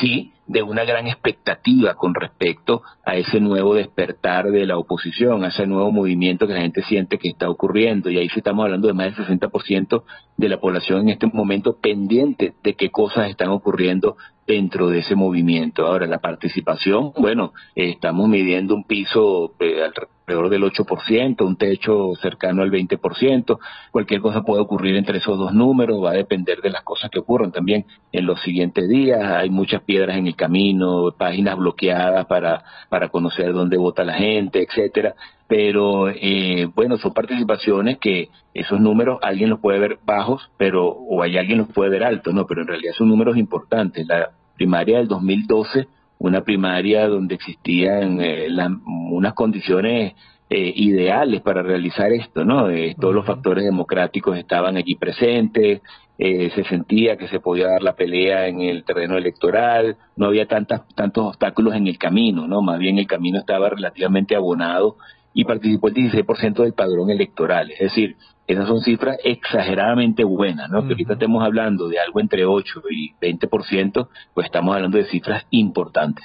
sí, 0.00 0.32
de 0.52 0.62
una 0.62 0.84
gran 0.84 1.06
expectativa 1.06 1.94
con 1.94 2.14
respecto 2.14 2.82
a 3.04 3.16
ese 3.16 3.40
nuevo 3.40 3.74
despertar 3.74 4.50
de 4.50 4.66
la 4.66 4.76
oposición, 4.76 5.44
a 5.44 5.48
ese 5.48 5.66
nuevo 5.66 5.90
movimiento 5.90 6.46
que 6.46 6.52
la 6.52 6.60
gente 6.60 6.82
siente 6.82 7.18
que 7.18 7.30
está 7.30 7.48
ocurriendo. 7.48 8.10
Y 8.10 8.18
ahí 8.18 8.28
sí 8.28 8.40
estamos 8.40 8.64
hablando 8.64 8.86
de 8.86 8.94
más 8.94 9.16
del 9.16 9.26
60% 9.26 10.02
de 10.36 10.48
la 10.48 10.60
población 10.60 11.02
en 11.02 11.08
este 11.10 11.26
momento 11.26 11.78
pendiente 11.80 12.52
de 12.62 12.74
qué 12.74 12.90
cosas 12.90 13.30
están 13.30 13.48
ocurriendo 13.48 14.16
dentro 14.46 14.88
de 14.88 14.98
ese 14.98 15.14
movimiento. 15.14 15.86
Ahora, 15.86 16.06
la 16.06 16.18
participación, 16.18 17.12
bueno, 17.16 17.52
estamos 17.74 18.28
midiendo 18.28 18.74
un 18.74 18.84
piso 18.84 19.54
eh, 19.60 19.82
alrededor 19.82 20.50
del 20.50 20.64
8%, 20.64 21.46
un 21.46 21.56
techo 21.56 22.14
cercano 22.20 22.62
al 22.62 22.70
20%. 22.70 23.58
Cualquier 23.90 24.20
cosa 24.20 24.42
puede 24.42 24.62
ocurrir 24.62 24.96
entre 24.96 25.18
esos 25.18 25.38
dos 25.38 25.52
números, 25.52 26.02
va 26.02 26.10
a 26.10 26.14
depender 26.14 26.60
de 26.60 26.70
las 26.70 26.82
cosas 26.82 27.10
que 27.10 27.20
ocurran 27.20 27.52
también 27.52 27.86
en 28.10 28.26
los 28.26 28.40
siguientes 28.42 28.88
días. 28.88 29.22
Hay 29.22 29.50
muchas 29.50 29.82
piedras 29.82 30.16
en 30.16 30.26
el 30.26 30.36
camino, 30.42 31.14
páginas 31.16 31.56
bloqueadas 31.56 32.26
para, 32.26 32.64
para 32.88 33.08
conocer 33.08 33.52
dónde 33.52 33.76
vota 33.76 34.04
la 34.04 34.14
gente, 34.14 34.62
etcétera. 34.62 35.14
Pero 35.46 36.08
eh, 36.08 36.68
bueno, 36.74 36.96
son 36.98 37.12
participaciones 37.12 37.98
que 37.98 38.30
esos 38.54 38.80
números 38.80 39.18
alguien 39.22 39.50
los 39.50 39.60
puede 39.60 39.78
ver 39.78 39.98
bajos, 40.04 40.50
pero 40.56 40.88
o 40.88 41.22
hay 41.22 41.36
alguien 41.38 41.58
los 41.58 41.68
puede 41.68 41.90
ver 41.90 42.04
altos, 42.04 42.32
no, 42.34 42.46
pero 42.46 42.62
en 42.62 42.68
realidad 42.68 42.92
son 42.96 43.08
números 43.08 43.36
importantes. 43.36 44.06
La 44.06 44.30
primaria 44.56 44.98
del 44.98 45.08
2012 45.08 45.86
una 46.22 46.42
primaria 46.42 47.08
donde 47.08 47.34
existían 47.34 48.20
eh, 48.20 48.46
unas 48.86 49.34
condiciones 49.34 50.14
eh, 50.52 50.72
ideales 50.76 51.40
para 51.40 51.62
realizar 51.62 52.12
esto, 52.12 52.44
¿no? 52.44 52.68
Eh, 52.68 52.94
todos 53.00 53.14
los 53.14 53.24
factores 53.24 53.64
democráticos 53.64 54.36
estaban 54.36 54.76
allí 54.76 54.96
presentes, 54.96 55.80
se 56.18 56.64
sentía 56.64 57.16
que 57.16 57.26
se 57.26 57.40
podía 57.40 57.66
dar 57.66 57.82
la 57.82 57.96
pelea 57.96 58.46
en 58.46 58.60
el 58.60 58.84
terreno 58.84 59.16
electoral, 59.16 59.96
no 60.14 60.26
había 60.26 60.46
tantas, 60.46 60.86
tantos 60.94 61.24
obstáculos 61.26 61.74
en 61.74 61.88
el 61.88 61.98
camino, 61.98 62.46
¿no? 62.46 62.62
Más 62.62 62.78
bien 62.78 62.98
el 62.98 63.08
camino 63.08 63.40
estaba 63.40 63.70
relativamente 63.70 64.36
abonado 64.36 64.98
y 65.34 65.44
participó 65.44 65.88
el 65.88 65.94
16% 65.94 66.62
del 66.62 66.74
padrón 66.74 67.10
electoral, 67.10 67.72
es 67.72 67.80
decir, 67.80 68.16
esas 68.46 68.66
son 68.66 68.80
cifras 68.80 69.16
exageradamente 69.24 70.24
buenas, 70.24 70.68
¿no? 70.68 70.82
Que 70.82 70.90
ahorita 70.90 71.14
estemos 71.14 71.44
hablando 71.44 71.88
de 71.88 71.98
algo 72.00 72.20
entre 72.20 72.44
8 72.44 72.82
y 72.90 73.12
20%, 73.20 74.08
pues 74.34 74.46
estamos 74.46 74.74
hablando 74.74 74.98
de 74.98 75.04
cifras 75.04 75.46
importantes. 75.50 76.24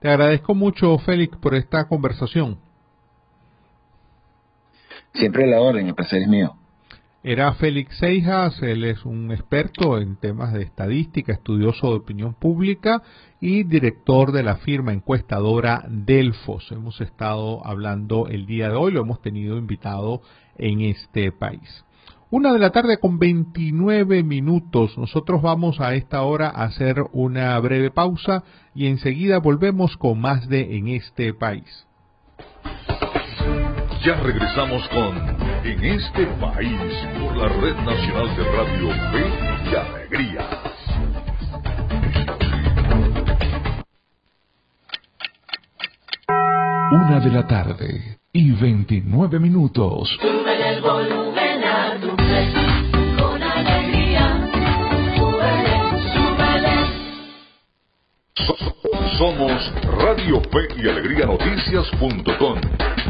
Te 0.00 0.08
agradezco 0.08 0.54
mucho, 0.54 0.96
Félix, 0.98 1.36
por 1.36 1.54
esta 1.54 1.86
conversación. 1.86 2.58
Siempre 5.14 5.46
la 5.46 5.60
orden, 5.60 5.88
el 5.88 5.94
placer 5.94 6.22
es 6.22 6.28
mío. 6.28 6.54
Era 7.22 7.52
Félix 7.52 7.98
Seijas, 7.98 8.62
él 8.62 8.82
es 8.84 9.04
un 9.04 9.30
experto 9.30 9.98
en 9.98 10.16
temas 10.16 10.54
de 10.54 10.62
estadística, 10.62 11.34
estudioso 11.34 11.88
de 11.88 11.96
opinión 11.96 12.32
pública 12.32 13.02
y 13.40 13.64
director 13.64 14.32
de 14.32 14.42
la 14.42 14.56
firma 14.56 14.94
encuestadora 14.94 15.84
Delfos. 15.86 16.72
Hemos 16.72 16.98
estado 17.02 17.66
hablando 17.66 18.26
el 18.26 18.46
día 18.46 18.70
de 18.70 18.76
hoy, 18.76 18.92
lo 18.92 19.02
hemos 19.02 19.20
tenido 19.20 19.58
invitado 19.58 20.22
en 20.56 20.80
este 20.80 21.30
país. 21.30 21.84
Una 22.30 22.52
de 22.54 22.58
la 22.58 22.70
tarde 22.70 22.98
con 22.98 23.18
29 23.18 24.22
minutos. 24.22 24.96
Nosotros 24.96 25.42
vamos 25.42 25.80
a 25.80 25.94
esta 25.94 26.22
hora 26.22 26.48
a 26.48 26.62
hacer 26.62 27.04
una 27.12 27.58
breve 27.58 27.90
pausa 27.90 28.44
y 28.74 28.86
enseguida 28.86 29.40
volvemos 29.40 29.96
con 29.98 30.20
más 30.20 30.48
de 30.48 30.78
En 30.78 30.88
este 30.88 31.34
país. 31.34 31.86
Ya 34.04 34.14
regresamos 34.14 34.88
con 34.88 35.14
En 35.62 35.84
este 35.84 36.24
país 36.40 36.80
por 37.20 37.36
la 37.36 37.48
Red 37.48 37.76
Nacional 37.76 38.34
de 38.34 38.44
Radio 38.44 38.88
Fe 39.12 39.70
y 39.70 39.74
Alegría. 39.74 40.48
Una 46.92 47.20
de 47.20 47.30
la 47.30 47.46
tarde 47.46 48.18
y 48.32 48.52
29 48.52 49.38
minutos. 49.38 50.08
Sube 50.18 50.68
el 50.68 50.80
volumen 50.80 51.64
a 51.64 52.00
tu 52.00 52.16
con 53.22 53.42
alegría. 53.42 54.50
Somos 59.18 59.72
Radio 59.98 60.40
Fe 60.40 60.82
y 60.82 60.88
Alegría 60.88 61.26
Noticias.com. 61.26 63.09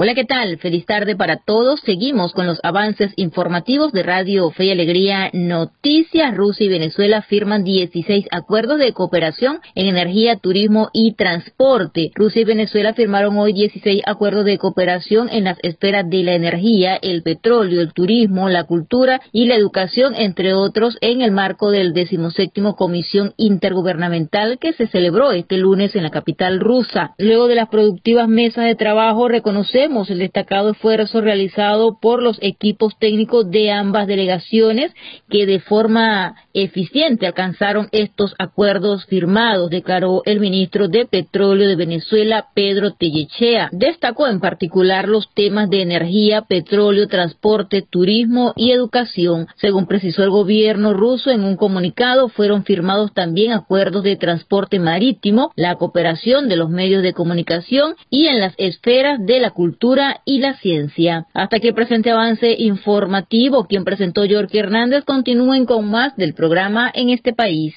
Hola, 0.00 0.14
¿qué 0.14 0.24
tal? 0.24 0.58
Feliz 0.58 0.86
tarde 0.86 1.16
para 1.16 1.38
todos. 1.38 1.80
Seguimos 1.80 2.32
con 2.32 2.46
los 2.46 2.60
avances 2.62 3.12
informativos 3.16 3.90
de 3.90 4.04
Radio 4.04 4.48
Fe 4.52 4.66
y 4.66 4.70
Alegría 4.70 5.28
Noticias. 5.32 6.36
Rusia 6.36 6.66
y 6.66 6.68
Venezuela 6.68 7.22
firman 7.22 7.64
16 7.64 8.26
acuerdos 8.30 8.78
de 8.78 8.92
cooperación 8.92 9.58
en 9.74 9.88
energía, 9.88 10.36
turismo 10.36 10.88
y 10.92 11.16
transporte. 11.16 12.12
Rusia 12.14 12.42
y 12.42 12.44
Venezuela 12.44 12.94
firmaron 12.94 13.36
hoy 13.38 13.52
16 13.52 14.02
acuerdos 14.06 14.44
de 14.44 14.56
cooperación 14.58 15.30
en 15.32 15.42
las 15.42 15.58
esferas 15.64 16.08
de 16.08 16.22
la 16.22 16.34
energía, 16.34 16.94
el 16.94 17.24
petróleo, 17.24 17.80
el 17.80 17.92
turismo, 17.92 18.48
la 18.48 18.62
cultura 18.62 19.20
y 19.32 19.46
la 19.46 19.56
educación, 19.56 20.14
entre 20.14 20.54
otros, 20.54 20.96
en 21.00 21.22
el 21.22 21.32
marco 21.32 21.72
del 21.72 21.92
17 21.92 22.62
Comisión 22.76 23.34
Intergubernamental 23.36 24.60
que 24.60 24.74
se 24.74 24.86
celebró 24.86 25.32
este 25.32 25.58
lunes 25.58 25.96
en 25.96 26.04
la 26.04 26.10
capital 26.10 26.60
rusa. 26.60 27.16
Luego 27.18 27.48
de 27.48 27.56
las 27.56 27.68
productivas 27.68 28.28
mesas 28.28 28.64
de 28.64 28.76
trabajo, 28.76 29.26
reconocemos 29.26 29.87
El 29.88 30.18
destacado 30.18 30.72
esfuerzo 30.72 31.22
realizado 31.22 31.98
por 31.98 32.22
los 32.22 32.38
equipos 32.42 32.98
técnicos 32.98 33.50
de 33.50 33.72
ambas 33.72 34.06
delegaciones 34.06 34.92
que 35.30 35.46
de 35.46 35.60
forma 35.60 36.36
eficiente 36.52 37.26
alcanzaron 37.26 37.88
estos 37.90 38.34
acuerdos 38.38 39.06
firmados, 39.06 39.70
declaró 39.70 40.20
el 40.26 40.40
ministro 40.40 40.88
de 40.88 41.06
Petróleo 41.06 41.66
de 41.66 41.76
Venezuela, 41.76 42.48
Pedro 42.54 42.92
Tellechea. 42.92 43.70
Destacó 43.72 44.26
en 44.26 44.40
particular 44.40 45.08
los 45.08 45.32
temas 45.32 45.70
de 45.70 45.80
energía, 45.80 46.42
petróleo, 46.42 47.08
transporte, 47.08 47.80
turismo 47.80 48.52
y 48.56 48.72
educación. 48.72 49.46
Según 49.56 49.86
precisó 49.86 50.22
el 50.22 50.30
gobierno 50.30 50.92
ruso 50.92 51.30
en 51.30 51.44
un 51.44 51.56
comunicado, 51.56 52.28
fueron 52.28 52.64
firmados 52.64 53.14
también 53.14 53.52
acuerdos 53.52 54.02
de 54.02 54.16
transporte 54.16 54.78
marítimo, 54.78 55.50
la 55.56 55.76
cooperación 55.76 56.50
de 56.50 56.56
los 56.56 56.68
medios 56.68 57.02
de 57.02 57.14
comunicación 57.14 57.94
y 58.10 58.26
en 58.26 58.38
las 58.40 58.52
esferas 58.58 59.24
de 59.24 59.40
la 59.40 59.50
cultura 59.52 59.77
y 60.24 60.40
la 60.40 60.54
ciencia. 60.54 61.26
Hasta 61.34 61.60
que 61.60 61.72
presente 61.72 62.10
avance 62.10 62.54
informativo, 62.58 63.66
quien 63.66 63.84
presentó 63.84 64.24
York 64.24 64.50
Hernández, 64.52 65.04
continúen 65.04 65.66
con 65.66 65.90
más 65.90 66.16
del 66.16 66.34
programa 66.34 66.90
en 66.92 67.10
este 67.10 67.32
país. 67.32 67.74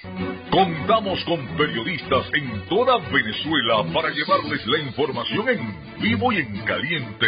Contamos 0.50 1.24
con 1.26 1.40
periodistas 1.58 2.26
en 2.34 2.68
toda 2.68 2.98
Venezuela 3.12 3.86
para 3.94 4.10
llevarles 4.10 4.66
la 4.68 4.80
información 4.80 5.50
en 5.50 6.02
vivo 6.02 6.32
y 6.34 6.38
en 6.38 6.60
caliente. 6.66 7.28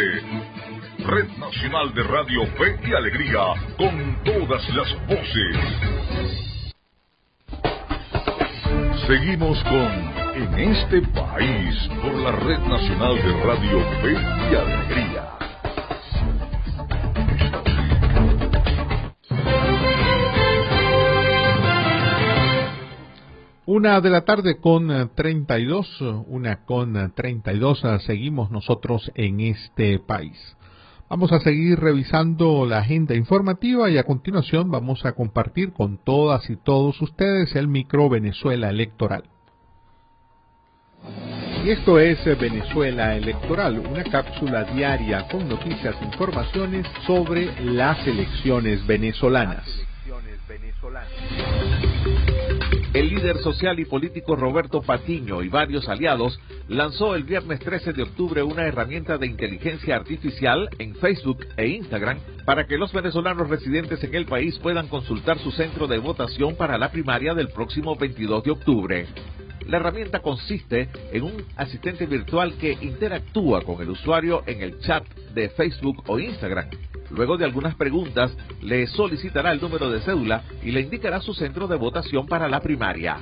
Red 0.98 1.28
Nacional 1.38 1.94
de 1.94 2.02
Radio 2.02 2.46
Fe 2.58 2.78
y 2.88 2.92
Alegría, 2.94 3.40
con 3.78 4.18
todas 4.24 4.68
las 4.74 5.06
voces. 5.06 6.53
Seguimos 9.06 9.62
con 9.64 10.14
En 10.34 10.58
este 10.58 11.02
país 11.08 11.88
por 12.02 12.14
la 12.14 12.32
Red 12.32 12.60
Nacional 12.60 13.16
de 13.16 13.32
Radio 13.44 13.80
Fe 14.00 14.12
y 14.12 14.54
Alegría. 14.56 15.34
Una 23.66 24.00
de 24.00 24.10
la 24.10 24.24
tarde 24.24 24.58
con 24.60 25.10
32, 25.14 26.00
una 26.28 26.64
con 26.64 27.12
32, 27.14 27.82
seguimos 28.06 28.50
nosotros 28.50 29.10
en 29.14 29.40
este 29.40 29.98
país. 29.98 30.56
Vamos 31.08 31.32
a 31.32 31.40
seguir 31.40 31.78
revisando 31.78 32.64
la 32.64 32.78
agenda 32.78 33.14
informativa 33.14 33.90
y 33.90 33.98
a 33.98 34.04
continuación 34.04 34.70
vamos 34.70 35.04
a 35.04 35.12
compartir 35.12 35.72
con 35.72 35.98
todas 35.98 36.48
y 36.48 36.56
todos 36.56 37.00
ustedes 37.02 37.54
el 37.56 37.68
micro 37.68 38.08
Venezuela 38.08 38.70
Electoral. 38.70 39.24
Y 41.62 41.70
esto 41.70 41.98
es 41.98 42.24
Venezuela 42.24 43.16
Electoral, 43.16 43.78
una 43.78 44.02
cápsula 44.04 44.64
diaria 44.64 45.28
con 45.28 45.46
noticias 45.46 45.94
e 46.00 46.04
informaciones 46.06 46.86
sobre 47.06 47.54
las 47.62 48.06
elecciones 48.06 48.86
venezolanas. 48.86 49.66
El 52.94 53.08
líder 53.08 53.38
social 53.38 53.80
y 53.80 53.86
político 53.86 54.36
Roberto 54.36 54.80
Patiño 54.80 55.42
y 55.42 55.48
varios 55.48 55.88
aliados 55.88 56.38
lanzó 56.68 57.16
el 57.16 57.24
viernes 57.24 57.58
13 57.58 57.92
de 57.92 58.04
octubre 58.04 58.44
una 58.44 58.68
herramienta 58.68 59.18
de 59.18 59.26
inteligencia 59.26 59.96
artificial 59.96 60.68
en 60.78 60.94
Facebook 60.94 61.44
e 61.56 61.66
Instagram 61.66 62.20
para 62.44 62.68
que 62.68 62.78
los 62.78 62.92
venezolanos 62.92 63.48
residentes 63.48 64.04
en 64.04 64.14
el 64.14 64.26
país 64.26 64.56
puedan 64.60 64.86
consultar 64.86 65.40
su 65.40 65.50
centro 65.50 65.88
de 65.88 65.98
votación 65.98 66.54
para 66.54 66.78
la 66.78 66.92
primaria 66.92 67.34
del 67.34 67.48
próximo 67.48 67.96
22 67.96 68.44
de 68.44 68.50
octubre. 68.52 69.06
La 69.66 69.78
herramienta 69.78 70.20
consiste 70.20 70.88
en 71.12 71.24
un 71.24 71.44
asistente 71.56 72.06
virtual 72.06 72.54
que 72.60 72.78
interactúa 72.80 73.62
con 73.62 73.82
el 73.82 73.90
usuario 73.90 74.44
en 74.46 74.62
el 74.62 74.78
chat 74.78 75.04
de 75.34 75.50
Facebook 75.50 76.04
o 76.06 76.18
Instagram 76.18 76.68
Luego 77.10 77.36
de 77.36 77.44
algunas 77.44 77.74
preguntas, 77.74 78.36
le 78.62 78.86
solicitará 78.86 79.52
el 79.52 79.60
número 79.60 79.90
de 79.90 80.00
cédula 80.00 80.42
y 80.62 80.72
le 80.72 80.80
indicará 80.80 81.20
su 81.20 81.34
centro 81.34 81.68
de 81.68 81.76
votación 81.76 82.26
para 82.26 82.48
la 82.48 82.60
primaria. 82.60 83.18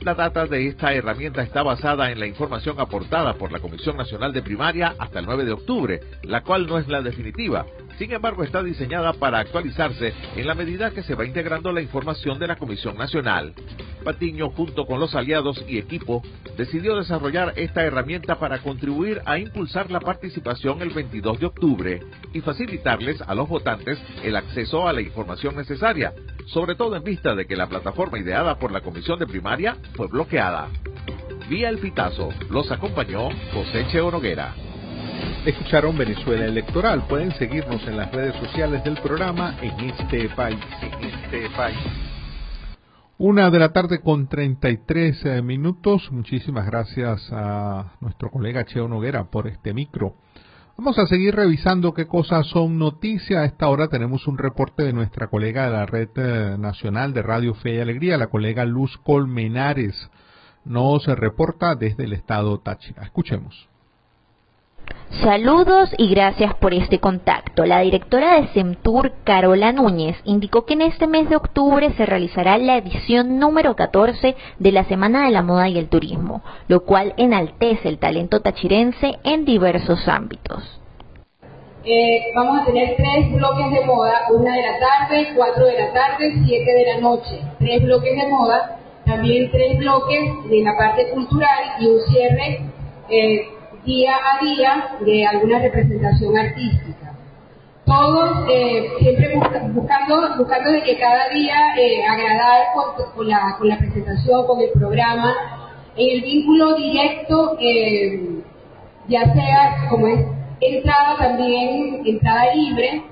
La 0.00 0.14
data 0.14 0.46
de 0.46 0.66
esta 0.66 0.92
herramienta 0.92 1.42
está 1.42 1.62
basada 1.62 2.10
en 2.10 2.18
la 2.18 2.26
información 2.26 2.80
aportada 2.80 3.34
por 3.34 3.52
la 3.52 3.60
Comisión 3.60 3.96
Nacional 3.96 4.32
de 4.32 4.42
Primaria 4.42 4.96
hasta 4.98 5.20
el 5.20 5.26
9 5.26 5.44
de 5.44 5.52
octubre, 5.52 6.00
la 6.24 6.42
cual 6.42 6.66
no 6.66 6.78
es 6.78 6.88
la 6.88 7.02
definitiva. 7.02 7.64
Sin 7.98 8.12
embargo, 8.12 8.42
está 8.42 8.62
diseñada 8.62 9.12
para 9.12 9.38
actualizarse 9.38 10.12
en 10.36 10.46
la 10.46 10.54
medida 10.54 10.90
que 10.90 11.02
se 11.02 11.14
va 11.14 11.24
integrando 11.24 11.72
la 11.72 11.82
información 11.82 12.38
de 12.38 12.46
la 12.46 12.56
Comisión 12.56 12.96
Nacional. 12.96 13.54
Patiño, 14.02 14.50
junto 14.50 14.86
con 14.86 14.98
los 14.98 15.14
aliados 15.14 15.62
y 15.68 15.78
equipo, 15.78 16.22
decidió 16.56 16.96
desarrollar 16.96 17.52
esta 17.56 17.82
herramienta 17.82 18.38
para 18.38 18.58
contribuir 18.58 19.22
a 19.24 19.38
impulsar 19.38 19.90
la 19.90 20.00
participación 20.00 20.82
el 20.82 20.90
22 20.90 21.40
de 21.40 21.46
octubre 21.46 22.00
y 22.32 22.40
facilitarles 22.40 23.20
a 23.22 23.34
los 23.34 23.48
votantes 23.48 23.98
el 24.24 24.36
acceso 24.36 24.88
a 24.88 24.92
la 24.92 25.02
información 25.02 25.56
necesaria, 25.56 26.12
sobre 26.46 26.74
todo 26.74 26.96
en 26.96 27.04
vista 27.04 27.34
de 27.34 27.46
que 27.46 27.56
la 27.56 27.68
plataforma 27.68 28.18
ideada 28.18 28.58
por 28.58 28.72
la 28.72 28.80
Comisión 28.80 29.18
de 29.18 29.26
Primaria 29.26 29.76
fue 29.94 30.08
bloqueada. 30.08 30.68
Vía 31.48 31.68
el 31.68 31.78
pitazo, 31.78 32.30
los 32.50 32.70
acompañó 32.70 33.28
José 33.52 33.86
Cheo 33.90 34.10
Noguera. 34.10 34.71
Escucharon 35.44 35.98
Venezuela 35.98 36.44
Electoral. 36.44 37.06
Pueden 37.08 37.32
seguirnos 37.32 37.82
en 37.86 37.96
las 37.96 38.12
redes 38.12 38.36
sociales 38.36 38.84
del 38.84 38.96
programa 39.00 39.56
en 39.60 39.90
este 39.90 40.28
país. 40.30 40.60
En 40.80 41.08
este 41.08 41.50
país. 41.56 41.78
Una 43.18 43.50
de 43.50 43.58
la 43.58 43.72
tarde 43.72 44.00
con 44.00 44.28
33 44.28 45.24
eh, 45.24 45.42
minutos. 45.42 46.10
Muchísimas 46.10 46.66
gracias 46.66 47.28
a 47.32 47.92
nuestro 48.00 48.30
colega 48.30 48.64
Cheo 48.64 48.88
Noguera 48.88 49.30
por 49.30 49.46
este 49.46 49.74
micro. 49.74 50.14
Vamos 50.76 50.98
a 50.98 51.06
seguir 51.06 51.34
revisando 51.34 51.92
qué 51.92 52.06
cosas 52.06 52.46
son 52.48 52.78
noticias. 52.78 53.40
A 53.40 53.44
esta 53.44 53.68
hora 53.68 53.88
tenemos 53.88 54.26
un 54.26 54.38
reporte 54.38 54.82
de 54.82 54.92
nuestra 54.92 55.28
colega 55.28 55.66
de 55.66 55.70
la 55.70 55.86
Red 55.86 56.08
eh, 56.16 56.56
Nacional 56.58 57.12
de 57.12 57.22
Radio 57.22 57.54
Fe 57.54 57.74
y 57.74 57.80
Alegría, 57.80 58.16
la 58.16 58.28
colega 58.28 58.64
Luz 58.64 58.96
Colmenares. 59.04 60.10
Nos 60.64 61.06
reporta 61.06 61.74
desde 61.74 62.04
el 62.04 62.14
estado 62.14 62.58
Táchira. 62.58 63.02
Escuchemos. 63.02 63.71
Saludos 65.20 65.90
y 65.98 66.08
gracias 66.08 66.54
por 66.54 66.74
este 66.74 66.98
contacto. 66.98 67.64
La 67.64 67.80
directora 67.80 68.40
de 68.40 68.48
Semtur, 68.48 69.12
Carola 69.24 69.70
Núñez, 69.70 70.16
indicó 70.24 70.64
que 70.64 70.72
en 70.72 70.80
este 70.82 71.06
mes 71.06 71.28
de 71.28 71.36
octubre 71.36 71.92
se 71.96 72.06
realizará 72.06 72.58
la 72.58 72.78
edición 72.78 73.38
número 73.38 73.76
14 73.76 74.34
de 74.58 74.72
la 74.72 74.84
Semana 74.84 75.26
de 75.26 75.30
la 75.30 75.42
Moda 75.42 75.68
y 75.68 75.78
el 75.78 75.88
Turismo, 75.88 76.42
lo 76.66 76.84
cual 76.84 77.14
enaltece 77.18 77.88
el 77.88 77.98
talento 77.98 78.40
tachirense 78.40 79.18
en 79.22 79.44
diversos 79.44 80.08
ámbitos. 80.08 80.80
Eh, 81.84 82.32
vamos 82.34 82.62
a 82.62 82.64
tener 82.64 82.96
tres 82.96 83.32
bloques 83.32 83.70
de 83.70 83.84
moda, 83.84 84.14
una 84.30 84.56
de 84.56 84.62
la 84.62 84.78
tarde, 84.78 85.28
cuatro 85.36 85.66
de 85.66 85.78
la 85.78 85.92
tarde, 85.92 86.32
siete 86.46 86.72
de 86.72 86.94
la 86.94 87.00
noche. 87.00 87.40
Tres 87.58 87.82
bloques 87.82 88.16
de 88.16 88.28
moda, 88.28 88.78
también 89.04 89.50
tres 89.52 89.78
bloques 89.78 90.48
de 90.48 90.62
la 90.62 90.76
parte 90.76 91.10
cultural 91.10 91.64
y 91.80 91.86
un 91.86 92.00
cierre 92.08 92.60
eh, 93.08 93.51
día 93.84 94.14
a 94.14 94.44
día 94.44 94.98
de 95.00 95.26
alguna 95.26 95.58
representación 95.58 96.36
artística. 96.36 97.12
Todos 97.84 98.46
eh, 98.48 98.90
siempre 99.00 99.38
buscando, 99.72 100.36
buscando 100.36 100.70
de 100.70 100.82
que 100.82 100.98
cada 100.98 101.28
día 101.30 101.74
eh, 101.76 102.04
agradar 102.06 102.68
con, 103.14 103.28
la, 103.28 103.56
con 103.58 103.68
la 103.68 103.78
presentación, 103.78 104.46
con 104.46 104.60
el 104.60 104.70
programa, 104.70 105.34
en 105.96 106.16
el 106.16 106.22
vínculo 106.22 106.74
directo, 106.74 107.56
eh, 107.60 108.40
ya 109.08 109.32
sea 109.34 109.88
como 109.90 110.06
es 110.06 110.26
entrada 110.60 111.16
también, 111.18 112.02
entrada 112.04 112.54
libre, 112.54 113.02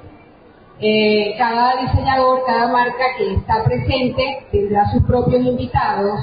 cada 1.37 1.83
diseñador, 1.83 2.42
cada 2.46 2.68
marca 2.68 3.04
que 3.18 3.35
está 3.35 3.62
presente 3.64 4.46
tendrá 4.50 4.90
sus 4.92 5.02
propios 5.02 5.44
invitados. 5.44 6.20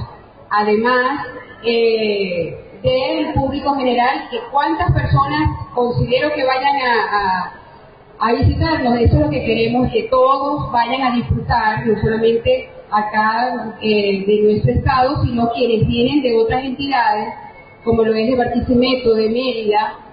Además, 0.49 1.27
eh, 1.63 2.66
del 2.91 3.33
público 3.33 3.75
general, 3.75 4.27
que 4.29 4.39
cuántas 4.51 4.91
personas 4.91 5.49
considero 5.73 6.33
que 6.33 6.45
vayan 6.45 6.75
a, 6.75 7.53
a, 8.19 8.33
visitarnos. 8.33 8.99
Eso 8.99 9.15
es 9.15 9.21
lo 9.21 9.29
que 9.29 9.45
queremos, 9.45 9.91
que 9.91 10.03
todos 10.03 10.71
vayan 10.71 11.01
a 11.03 11.15
disfrutar, 11.15 11.85
no 11.85 11.99
solamente 12.01 12.69
acá 12.89 13.75
eh, 13.81 14.23
de 14.25 14.41
nuestro 14.43 14.71
estado, 14.71 15.23
sino 15.23 15.51
quienes 15.51 15.87
vienen 15.87 16.21
de 16.21 16.37
otras 16.37 16.63
entidades, 16.63 17.33
como 17.83 18.03
lo 18.03 18.13
es 18.13 18.27
de 18.27 18.35
Barquisimeto, 18.35 19.15
de 19.15 19.29
Mérida, 19.29 20.06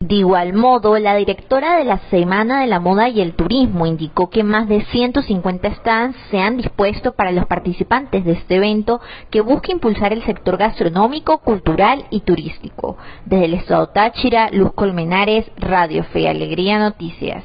de 0.00 0.14
igual 0.14 0.54
modo, 0.54 0.96
la 0.96 1.16
directora 1.16 1.76
de 1.76 1.84
la 1.84 1.98
Semana 2.08 2.60
de 2.60 2.68
la 2.68 2.78
Moda 2.78 3.08
y 3.08 3.20
el 3.20 3.34
Turismo 3.34 3.84
indicó 3.84 4.30
que 4.30 4.44
más 4.44 4.68
de 4.68 4.84
150 4.84 5.74
stands 5.74 6.16
se 6.30 6.38
han 6.38 6.56
dispuesto 6.56 7.16
para 7.16 7.32
los 7.32 7.46
participantes 7.46 8.24
de 8.24 8.32
este 8.32 8.56
evento 8.56 9.00
que 9.28 9.40
busca 9.40 9.72
impulsar 9.72 10.12
el 10.12 10.24
sector 10.24 10.56
gastronómico, 10.56 11.38
cultural 11.38 12.06
y 12.10 12.20
turístico. 12.20 12.96
Desde 13.26 13.46
el 13.46 13.54
Estado 13.54 13.88
Táchira, 13.88 14.50
Luz 14.52 14.72
Colmenares, 14.72 15.50
Radio 15.56 16.04
Fe 16.04 16.28
Alegría 16.28 16.78
Noticias. 16.78 17.42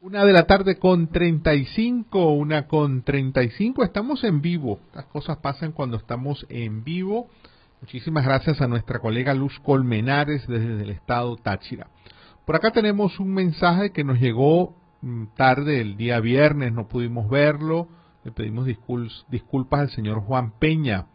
Una 0.00 0.24
de 0.24 0.32
la 0.32 0.46
tarde 0.46 0.78
con 0.78 1.08
35, 1.08 2.32
una 2.32 2.66
con 2.66 3.02
35, 3.02 3.84
estamos 3.84 4.24
en 4.24 4.40
vivo. 4.40 4.80
Las 4.94 5.04
cosas 5.04 5.36
pasan 5.36 5.72
cuando 5.72 5.98
estamos 5.98 6.46
en 6.48 6.82
vivo 6.82 7.28
Muchísimas 7.82 8.24
gracias 8.24 8.60
a 8.60 8.68
nuestra 8.68 9.00
colega 9.00 9.34
Luz 9.34 9.58
Colmenares 9.58 10.46
desde 10.46 10.84
el 10.84 10.90
estado 10.90 11.34
Táchira. 11.36 11.88
Por 12.46 12.54
acá 12.54 12.70
tenemos 12.70 13.18
un 13.18 13.34
mensaje 13.34 13.90
que 13.90 14.04
nos 14.04 14.20
llegó 14.20 14.76
mm, 15.00 15.24
tarde 15.34 15.80
el 15.80 15.96
día 15.96 16.20
viernes, 16.20 16.72
no 16.72 16.86
pudimos 16.86 17.28
verlo. 17.28 17.88
Le 18.22 18.30
pedimos 18.30 18.68
disculpas 19.28 19.80
al 19.80 19.90
señor 19.90 20.20
Juan 20.20 20.52
Peña, 20.60 21.06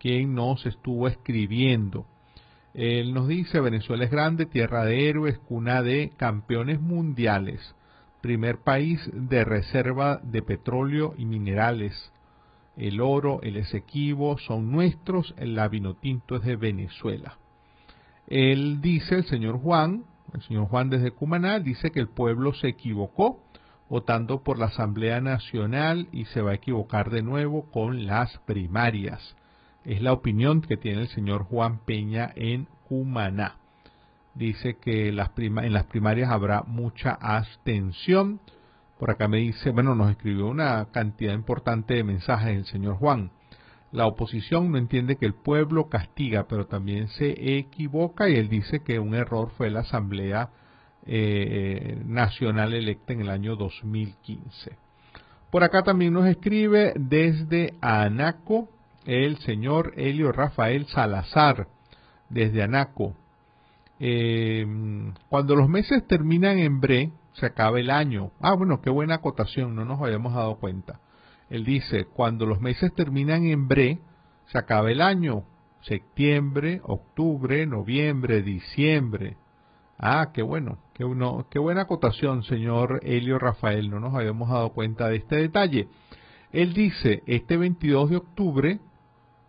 quien 0.00 0.34
nos 0.34 0.64
estuvo 0.64 1.08
escribiendo. 1.08 2.06
Él 2.72 3.12
nos 3.12 3.28
dice, 3.28 3.60
Venezuela 3.60 4.04
es 4.04 4.10
grande, 4.10 4.46
tierra 4.46 4.86
de 4.86 5.10
héroes, 5.10 5.38
cuna 5.40 5.82
de 5.82 6.10
campeones 6.16 6.80
mundiales, 6.80 7.74
primer 8.22 8.60
país 8.60 8.98
de 9.12 9.44
reserva 9.44 10.22
de 10.22 10.40
petróleo 10.40 11.12
y 11.18 11.26
minerales, 11.26 12.13
el 12.76 13.00
oro, 13.00 13.40
el 13.42 13.56
Esequibo 13.56 14.38
son 14.38 14.70
nuestros, 14.70 15.34
el 15.38 15.58
Tinto 16.00 16.36
es 16.36 16.42
de 16.42 16.56
Venezuela. 16.56 17.38
Él 18.26 18.80
dice, 18.80 19.16
el 19.16 19.24
señor 19.24 19.58
Juan, 19.60 20.04
el 20.32 20.42
señor 20.42 20.66
Juan 20.68 20.90
desde 20.90 21.12
Cumaná, 21.12 21.60
dice 21.60 21.90
que 21.90 22.00
el 22.00 22.08
pueblo 22.08 22.54
se 22.54 22.68
equivocó 22.68 23.40
votando 23.88 24.42
por 24.42 24.58
la 24.58 24.66
Asamblea 24.66 25.20
Nacional 25.20 26.08
y 26.10 26.24
se 26.26 26.40
va 26.40 26.52
a 26.52 26.54
equivocar 26.54 27.10
de 27.10 27.22
nuevo 27.22 27.70
con 27.70 28.06
las 28.06 28.38
primarias. 28.38 29.36
Es 29.84 30.00
la 30.02 30.12
opinión 30.12 30.62
que 30.62 30.76
tiene 30.76 31.02
el 31.02 31.08
señor 31.08 31.44
Juan 31.44 31.78
Peña 31.84 32.32
en 32.34 32.66
Cumaná. 32.88 33.56
Dice 34.34 34.78
que 34.78 35.08
en 35.08 35.16
las 35.16 35.84
primarias 35.84 36.30
habrá 36.30 36.62
mucha 36.62 37.12
abstención 37.12 38.40
por 39.04 39.10
acá 39.10 39.28
me 39.28 39.36
dice, 39.36 39.68
bueno, 39.68 39.94
nos 39.94 40.12
escribió 40.12 40.46
una 40.46 40.86
cantidad 40.86 41.34
importante 41.34 41.92
de 41.92 42.04
mensajes 42.04 42.56
el 42.56 42.64
señor 42.64 42.94
Juan. 42.96 43.32
La 43.92 44.06
oposición 44.06 44.72
no 44.72 44.78
entiende 44.78 45.16
que 45.16 45.26
el 45.26 45.34
pueblo 45.34 45.90
castiga, 45.90 46.46
pero 46.48 46.68
también 46.68 47.08
se 47.08 47.58
equivoca 47.58 48.30
y 48.30 48.36
él 48.36 48.48
dice 48.48 48.80
que 48.80 48.98
un 48.98 49.14
error 49.14 49.50
fue 49.58 49.68
la 49.68 49.80
Asamblea 49.80 50.48
eh, 51.04 52.00
Nacional 52.06 52.72
electa 52.72 53.12
en 53.12 53.20
el 53.20 53.28
año 53.28 53.56
2015. 53.56 54.72
Por 55.50 55.64
acá 55.64 55.82
también 55.82 56.14
nos 56.14 56.26
escribe 56.26 56.94
desde 56.96 57.74
Anaco 57.82 58.70
el 59.04 59.36
señor 59.40 59.92
Helio 59.98 60.32
Rafael 60.32 60.86
Salazar, 60.86 61.66
desde 62.30 62.62
Anaco. 62.62 63.14
Eh, 64.00 64.66
cuando 65.28 65.56
los 65.56 65.68
meses 65.68 66.06
terminan 66.06 66.58
en 66.58 66.80
bre, 66.80 67.12
se 67.34 67.46
acaba 67.46 67.78
el 67.78 67.90
año. 67.90 68.32
Ah, 68.40 68.54
bueno, 68.54 68.80
qué 68.80 68.90
buena 68.90 69.16
acotación, 69.16 69.74
no 69.74 69.84
nos 69.84 70.00
habíamos 70.00 70.34
dado 70.34 70.56
cuenta. 70.56 71.00
Él 71.50 71.64
dice, 71.64 72.06
cuando 72.06 72.46
los 72.46 72.60
meses 72.60 72.92
terminan 72.94 73.44
en 73.44 73.68
bre, 73.68 73.98
se 74.46 74.58
acaba 74.58 74.90
el 74.90 75.00
año. 75.00 75.44
Septiembre, 75.82 76.80
octubre, 76.84 77.66
noviembre, 77.66 78.42
diciembre. 78.42 79.36
Ah, 79.98 80.30
qué 80.32 80.42
bueno, 80.42 80.78
qué, 80.94 81.04
uno, 81.04 81.46
qué 81.50 81.58
buena 81.58 81.82
acotación, 81.82 82.42
señor 82.44 83.00
Helio 83.04 83.38
Rafael, 83.38 83.90
no 83.90 84.00
nos 84.00 84.14
habíamos 84.14 84.48
dado 84.48 84.70
cuenta 84.70 85.08
de 85.08 85.16
este 85.16 85.36
detalle. 85.36 85.88
Él 86.52 86.72
dice, 86.72 87.22
este 87.26 87.56
22 87.56 88.10
de 88.10 88.16
octubre 88.16 88.80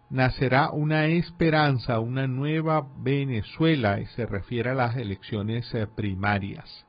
nacerá 0.09 0.69
una 0.71 1.07
esperanza, 1.07 1.99
una 1.99 2.27
nueva 2.27 2.87
Venezuela, 2.97 3.99
y 3.99 4.05
se 4.07 4.25
refiere 4.25 4.71
a 4.71 4.75
las 4.75 4.95
elecciones 4.97 5.73
eh, 5.73 5.87
primarias. 5.87 6.84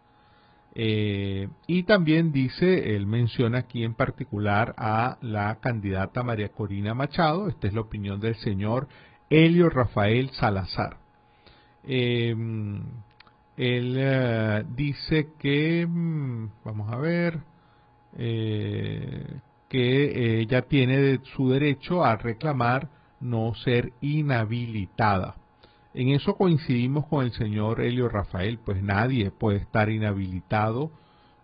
Eh, 0.79 1.49
y 1.67 1.85
también 1.85 2.33
dice, 2.33 2.95
él 2.95 3.07
menciona 3.07 3.61
aquí 3.61 3.83
en 3.83 3.95
particular 3.95 4.75
a 4.77 5.17
la 5.23 5.59
candidata 5.59 6.23
María 6.23 6.51
Corina 6.51 6.93
Machado, 6.93 7.49
esta 7.49 7.67
es 7.67 7.73
la 7.73 7.81
opinión 7.81 8.21
del 8.21 8.35
señor 8.37 8.87
Helio 9.31 9.71
Rafael 9.71 10.29
Salazar. 10.33 10.99
Em, 11.83 12.83
él 13.57 13.97
eh, 13.99 14.65
dice 14.77 15.29
que, 15.39 15.87
mm, 15.89 16.51
vamos 16.63 16.93
a 16.93 16.99
ver, 16.99 17.41
eh, 18.19 19.39
que 19.71 20.41
ella 20.41 20.61
tiene 20.61 21.21
su 21.37 21.49
derecho 21.49 22.05
a 22.05 22.17
reclamar 22.17 22.91
no 23.21 23.55
ser 23.55 23.95
inhabilitada. 24.03 25.37
En 25.97 26.11
eso 26.11 26.37
coincidimos 26.37 27.07
con 27.07 27.25
el 27.25 27.33
señor 27.33 27.81
Helio 27.81 28.11
Rafael, 28.11 28.59
pues 28.63 28.83
nadie 28.83 29.31
puede 29.31 29.57
estar 29.57 29.89
inhabilitado. 29.89 30.91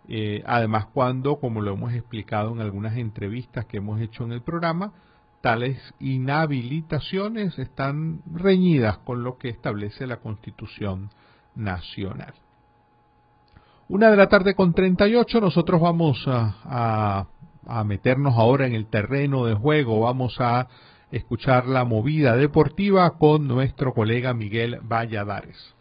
Eh, 0.09 0.43
además, 0.45 0.89
cuando, 0.93 1.37
como 1.37 1.63
lo 1.63 1.73
hemos 1.73 1.95
explicado 1.95 2.53
en 2.53 2.61
algunas 2.61 2.99
entrevistas 2.99 3.65
que 3.65 3.79
hemos 3.79 3.99
hecho 4.03 4.25
en 4.25 4.33
el 4.33 4.43
programa, 4.43 4.93
tales 5.41 5.79
inhabilitaciones 6.01 7.59
están 7.59 8.21
reñidas 8.31 8.99
con 8.99 9.25
lo 9.25 9.39
que 9.39 9.49
establece 9.49 10.07
la 10.07 10.19
Constitución 10.19 11.09
Nacional. 11.55 12.35
Una 13.89 14.11
de 14.11 14.19
la 14.19 14.29
tarde 14.29 14.55
con 14.55 14.75
38, 14.75 15.41
nosotros 15.41 15.81
vamos 15.81 16.23
a, 16.27 17.27
a 17.67 17.85
meternos 17.85 18.35
ahora 18.37 18.67
en 18.67 18.75
el 18.75 18.85
terreno 18.85 19.47
de 19.47 19.55
juego, 19.55 20.01
vamos 20.01 20.37
a 20.41 20.69
escuchar 21.13 21.67
la 21.67 21.85
movida 21.85 22.37
deportiva 22.37 23.19
con 23.19 23.47
nuestro 23.47 23.93
colega 23.93 24.33
Miguel 24.33 24.81
Valladares. 24.83 25.75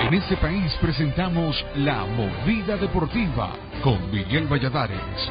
En 0.00 0.14
este 0.14 0.36
país 0.36 0.72
presentamos 0.80 1.56
la 1.76 2.06
movida 2.06 2.76
deportiva 2.76 3.52
con 3.82 4.10
Miguel 4.10 4.46
Valladares. 4.46 5.30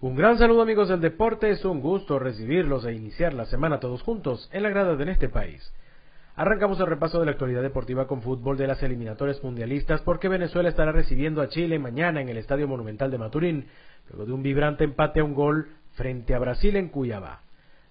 Un 0.00 0.16
gran 0.16 0.38
saludo 0.38 0.62
amigos 0.62 0.88
del 0.88 1.00
deporte, 1.00 1.50
es 1.50 1.64
un 1.64 1.80
gusto 1.80 2.18
recibirlos 2.18 2.84
e 2.84 2.92
iniciar 2.92 3.34
la 3.34 3.46
semana 3.46 3.80
todos 3.80 4.02
juntos 4.02 4.48
en 4.52 4.62
la 4.62 4.70
grada 4.70 4.96
de 4.96 5.10
este 5.10 5.28
país. 5.28 5.72
Arrancamos 6.34 6.78
el 6.80 6.86
repaso 6.86 7.18
de 7.18 7.24
la 7.24 7.32
actualidad 7.32 7.62
deportiva 7.62 8.06
con 8.06 8.20
fútbol 8.20 8.58
de 8.58 8.66
las 8.66 8.82
eliminatorias 8.82 9.42
mundialistas 9.42 10.02
porque 10.02 10.28
Venezuela 10.28 10.68
estará 10.68 10.92
recibiendo 10.92 11.40
a 11.40 11.48
Chile 11.48 11.78
mañana 11.78 12.20
en 12.20 12.28
el 12.28 12.36
Estadio 12.36 12.68
Monumental 12.68 13.10
de 13.10 13.16
Maturín, 13.16 13.66
luego 14.08 14.26
de 14.26 14.32
un 14.32 14.42
vibrante 14.42 14.84
empate 14.84 15.20
a 15.20 15.24
un 15.24 15.34
gol 15.34 15.68
frente 15.94 16.34
a 16.34 16.38
Brasil 16.38 16.76
en 16.76 16.88
Cuyabá. 16.88 17.40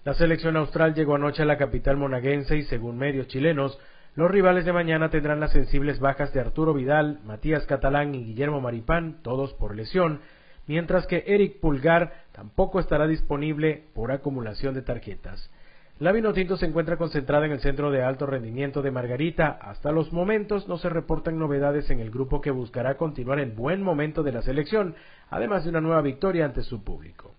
La 0.04 0.14
selección 0.14 0.56
austral 0.56 0.94
llegó 0.94 1.16
anoche 1.16 1.42
a 1.42 1.46
la 1.46 1.58
capital 1.58 1.96
monaguense 1.96 2.56
y 2.56 2.62
según 2.64 2.96
medios 2.96 3.26
chilenos, 3.26 3.78
los 4.14 4.30
rivales 4.30 4.64
de 4.64 4.72
mañana 4.72 5.10
tendrán 5.10 5.40
las 5.40 5.52
sensibles 5.52 6.00
bajas 6.00 6.32
de 6.32 6.40
Arturo 6.40 6.72
Vidal, 6.72 7.20
Matías 7.24 7.66
Catalán 7.66 8.14
y 8.14 8.24
Guillermo 8.24 8.60
Maripán, 8.60 9.20
todos 9.22 9.52
por 9.54 9.74
lesión, 9.74 10.20
mientras 10.66 11.06
que 11.06 11.24
Eric 11.26 11.60
Pulgar 11.60 12.24
tampoco 12.32 12.80
estará 12.80 13.06
disponible 13.06 13.84
por 13.94 14.12
acumulación 14.12 14.74
de 14.74 14.82
tarjetas. 14.82 15.50
La 15.98 16.12
Vinotinto 16.12 16.58
se 16.58 16.66
encuentra 16.66 16.98
concentrada 16.98 17.46
en 17.46 17.52
el 17.52 17.60
centro 17.60 17.90
de 17.90 18.02
alto 18.02 18.26
rendimiento 18.26 18.82
de 18.82 18.90
Margarita. 18.90 19.58
Hasta 19.62 19.92
los 19.92 20.12
momentos 20.12 20.68
no 20.68 20.76
se 20.76 20.90
reportan 20.90 21.38
novedades 21.38 21.88
en 21.88 22.00
el 22.00 22.10
grupo 22.10 22.42
que 22.42 22.50
buscará 22.50 22.98
continuar 22.98 23.38
el 23.38 23.52
buen 23.52 23.82
momento 23.82 24.22
de 24.22 24.32
la 24.32 24.42
selección, 24.42 24.94
además 25.30 25.64
de 25.64 25.70
una 25.70 25.80
nueva 25.80 26.02
victoria 26.02 26.44
ante 26.44 26.62
su 26.64 26.84
público. 26.84 27.32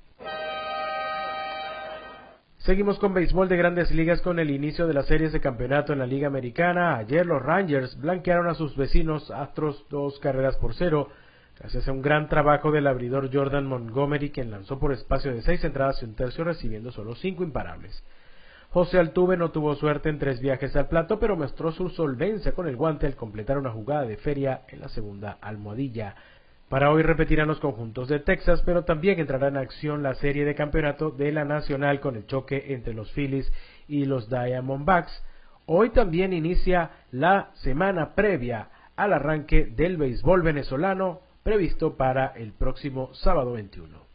Seguimos 2.57 2.97
con 2.97 3.13
béisbol 3.13 3.47
de 3.47 3.57
grandes 3.57 3.91
ligas 3.91 4.21
con 4.21 4.39
el 4.39 4.49
inicio 4.49 4.87
de 4.87 4.95
las 4.95 5.05
series 5.05 5.31
de 5.33 5.39
campeonato 5.39 5.93
en 5.93 5.99
la 5.99 6.07
Liga 6.07 6.25
Americana. 6.27 6.97
Ayer 6.97 7.27
los 7.27 7.43
Rangers 7.43 7.95
blanquearon 8.01 8.47
a 8.47 8.55
sus 8.55 8.75
vecinos 8.75 9.29
Astros 9.29 9.85
dos 9.91 10.19
carreras 10.19 10.57
por 10.57 10.73
cero, 10.73 11.09
gracias 11.59 11.87
a 11.87 11.91
un 11.91 12.01
gran 12.01 12.27
trabajo 12.27 12.71
del 12.71 12.87
abridor 12.87 13.29
Jordan 13.31 13.67
Montgomery, 13.67 14.31
quien 14.31 14.49
lanzó 14.49 14.79
por 14.79 14.93
espacio 14.93 15.31
de 15.31 15.43
seis 15.43 15.63
entradas 15.63 16.01
y 16.01 16.05
un 16.05 16.15
tercio, 16.15 16.43
recibiendo 16.43 16.91
solo 16.91 17.13
cinco 17.13 17.43
imparables. 17.43 18.03
José 18.77 18.99
Altuve 18.99 19.37
no 19.37 19.49
tuvo 19.49 19.73
suerte 19.73 20.09
en 20.09 20.19
tres 20.19 20.39
viajes 20.39 20.75
al 20.75 20.87
plato, 20.87 21.17
pero 21.17 21.35
mostró 21.35 21.71
su 21.71 21.89
solvencia 21.89 22.51
con 22.51 22.67
el 22.67 22.75
guante 22.75 23.07
al 23.07 23.15
completar 23.15 23.57
una 23.57 23.71
jugada 23.71 24.05
de 24.05 24.17
feria 24.17 24.61
en 24.67 24.81
la 24.81 24.87
segunda 24.87 25.39
almohadilla. 25.41 26.13
Para 26.69 26.91
hoy 26.91 27.01
repetirán 27.01 27.47
los 27.47 27.59
conjuntos 27.59 28.07
de 28.07 28.19
Texas, 28.19 28.61
pero 28.67 28.83
también 28.83 29.19
entrará 29.19 29.47
en 29.47 29.57
acción 29.57 30.03
la 30.03 30.13
serie 30.13 30.45
de 30.45 30.53
campeonato 30.53 31.09
de 31.09 31.31
la 31.31 31.43
Nacional 31.43 31.99
con 31.99 32.17
el 32.17 32.27
choque 32.27 32.65
entre 32.75 32.93
los 32.93 33.11
Phillies 33.13 33.51
y 33.87 34.05
los 34.05 34.29
Diamondbacks. 34.29 35.23
Hoy 35.65 35.89
también 35.89 36.31
inicia 36.31 36.91
la 37.09 37.49
semana 37.55 38.13
previa 38.13 38.69
al 38.95 39.11
arranque 39.11 39.65
del 39.65 39.97
béisbol 39.97 40.43
venezolano 40.43 41.21
previsto 41.41 41.97
para 41.97 42.27
el 42.27 42.53
próximo 42.53 43.11
sábado 43.15 43.53
21. 43.53 44.06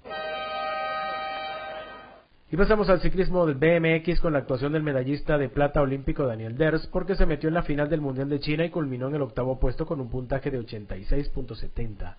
Y 2.52 2.56
pasamos 2.58 2.90
al 2.90 3.00
ciclismo 3.00 3.46
del 3.46 3.54
BMX 3.54 4.20
con 4.20 4.34
la 4.34 4.40
actuación 4.40 4.74
del 4.74 4.82
medallista 4.82 5.38
de 5.38 5.48
plata 5.48 5.80
olímpico 5.80 6.26
Daniel 6.26 6.58
Ders, 6.58 6.86
porque 6.88 7.14
se 7.14 7.24
metió 7.24 7.48
en 7.48 7.54
la 7.54 7.62
final 7.62 7.88
del 7.88 8.02
Mundial 8.02 8.28
de 8.28 8.40
China 8.40 8.62
y 8.62 8.68
culminó 8.68 9.08
en 9.08 9.14
el 9.14 9.22
octavo 9.22 9.58
puesto 9.58 9.86
con 9.86 10.02
un 10.02 10.10
puntaje 10.10 10.50
de 10.50 10.60
86.70. 10.60 12.14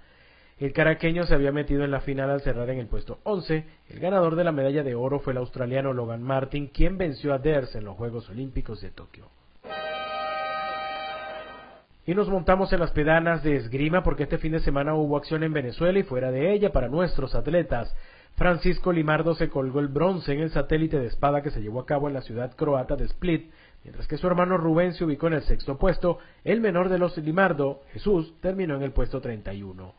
El 0.57 0.73
caraqueño 0.73 1.27
se 1.27 1.35
había 1.35 1.51
metido 1.51 1.83
en 1.83 1.91
la 1.91 2.01
final 2.01 2.31
al 2.31 2.41
cerrar 2.41 2.67
en 2.71 2.79
el 2.79 2.87
puesto 2.87 3.19
11. 3.21 3.63
El 3.89 3.99
ganador 3.99 4.35
de 4.35 4.43
la 4.43 4.51
medalla 4.51 4.81
de 4.81 4.95
oro 4.95 5.19
fue 5.19 5.33
el 5.33 5.37
australiano 5.37 5.93
Logan 5.93 6.23
Martin, 6.23 6.65
quien 6.65 6.97
venció 6.97 7.31
a 7.35 7.37
Ders 7.37 7.75
en 7.75 7.83
los 7.83 7.95
Juegos 7.95 8.27
Olímpicos 8.31 8.81
de 8.81 8.89
Tokio. 8.89 9.27
Y 12.07 12.15
nos 12.15 12.27
montamos 12.27 12.73
en 12.73 12.79
las 12.79 12.89
pedanas 12.89 13.43
de 13.43 13.55
esgrima 13.55 14.01
porque 14.01 14.23
este 14.23 14.39
fin 14.39 14.53
de 14.53 14.61
semana 14.61 14.95
hubo 14.95 15.15
acción 15.15 15.43
en 15.43 15.53
Venezuela 15.53 15.99
y 15.99 16.03
fuera 16.03 16.31
de 16.31 16.53
ella 16.53 16.71
para 16.71 16.89
nuestros 16.89 17.35
atletas. 17.35 17.95
Francisco 18.35 18.91
Limardo 18.91 19.35
se 19.35 19.49
colgó 19.49 19.79
el 19.79 19.89
bronce 19.89 20.33
en 20.33 20.39
el 20.39 20.49
satélite 20.49 20.99
de 20.99 21.07
espada 21.07 21.43
que 21.43 21.51
se 21.51 21.61
llevó 21.61 21.79
a 21.79 21.85
cabo 21.85 22.07
en 22.07 22.15
la 22.15 22.21
ciudad 22.21 22.55
croata 22.55 22.95
de 22.95 23.05
Split, 23.05 23.51
mientras 23.83 24.07
que 24.07 24.17
su 24.17 24.25
hermano 24.25 24.57
Rubén 24.57 24.93
se 24.93 25.05
ubicó 25.05 25.27
en 25.27 25.33
el 25.33 25.43
sexto 25.43 25.77
puesto, 25.77 26.17
el 26.43 26.59
menor 26.59 26.89
de 26.89 26.97
los 26.97 27.17
Limardo, 27.17 27.81
Jesús, 27.91 28.33
terminó 28.41 28.75
en 28.75 28.83
el 28.83 28.91
puesto 28.91 29.21
31. 29.21 29.93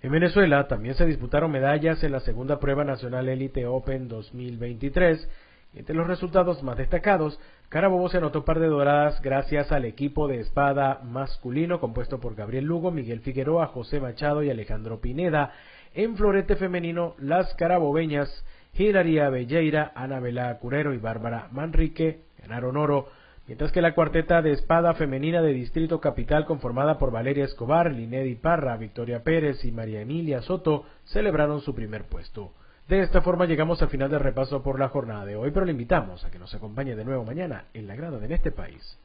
En 0.00 0.12
Venezuela 0.12 0.68
también 0.68 0.94
se 0.94 1.06
disputaron 1.06 1.50
medallas 1.50 2.04
en 2.04 2.12
la 2.12 2.20
segunda 2.20 2.60
prueba 2.60 2.84
nacional 2.84 3.28
Elite 3.28 3.66
Open 3.66 4.06
2023. 4.06 5.28
Entre 5.74 5.94
los 5.94 6.06
resultados 6.06 6.62
más 6.62 6.78
destacados, 6.78 7.38
Carabobo 7.68 8.08
se 8.08 8.18
anotó 8.18 8.44
par 8.44 8.60
de 8.60 8.68
doradas 8.68 9.20
gracias 9.22 9.72
al 9.72 9.84
equipo 9.84 10.28
de 10.28 10.40
espada 10.40 11.00
masculino 11.02 11.80
compuesto 11.80 12.20
por 12.20 12.34
Gabriel 12.34 12.64
Lugo, 12.64 12.90
Miguel 12.90 13.20
Figueroa, 13.20 13.66
José 13.66 14.00
Machado 14.00 14.42
y 14.42 14.50
Alejandro 14.50 15.00
Pineda. 15.00 15.52
En 15.98 16.16
florete 16.16 16.54
femenino, 16.54 17.16
las 17.18 17.52
carabobeñas 17.56 18.30
Hilaria 18.72 19.30
Belleira, 19.30 19.90
Ana 19.96 20.20
Vela 20.20 20.56
Curero 20.60 20.94
y 20.94 20.98
Bárbara 20.98 21.48
Manrique 21.50 22.20
ganaron 22.40 22.76
oro 22.76 23.08
mientras 23.48 23.72
que 23.72 23.82
la 23.82 23.96
cuarteta 23.96 24.40
de 24.40 24.52
espada 24.52 24.94
femenina 24.94 25.42
de 25.42 25.52
Distrito 25.52 26.00
Capital 26.00 26.46
conformada 26.46 26.98
por 26.98 27.10
Valeria 27.10 27.46
Escobar, 27.46 27.92
Linedi 27.92 28.36
Parra, 28.36 28.76
Victoria 28.76 29.24
Pérez 29.24 29.64
y 29.64 29.72
María 29.72 30.00
Emilia 30.00 30.40
Soto 30.40 30.84
celebraron 31.06 31.62
su 31.62 31.74
primer 31.74 32.04
puesto. 32.04 32.52
De 32.86 33.00
esta 33.00 33.20
forma 33.20 33.46
llegamos 33.46 33.82
al 33.82 33.88
final 33.88 34.08
del 34.08 34.20
repaso 34.20 34.62
por 34.62 34.78
la 34.78 34.90
jornada 34.90 35.24
de 35.24 35.34
hoy, 35.34 35.50
pero 35.50 35.66
le 35.66 35.72
invitamos 35.72 36.24
a 36.24 36.30
que 36.30 36.38
nos 36.38 36.54
acompañe 36.54 36.94
de 36.94 37.04
nuevo 37.04 37.24
mañana 37.24 37.64
en 37.74 37.88
la 37.88 37.96
grada 37.96 38.20
de 38.20 38.32
este 38.32 38.52
país. 38.52 39.00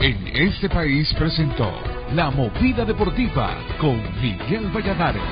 En 0.00 0.26
este 0.34 0.68
país 0.68 1.12
presentó 1.18 1.70
La 2.12 2.30
Movida 2.30 2.84
Deportiva 2.84 3.56
con 3.80 4.02
Miguel 4.20 4.70
Valladares. 4.70 5.22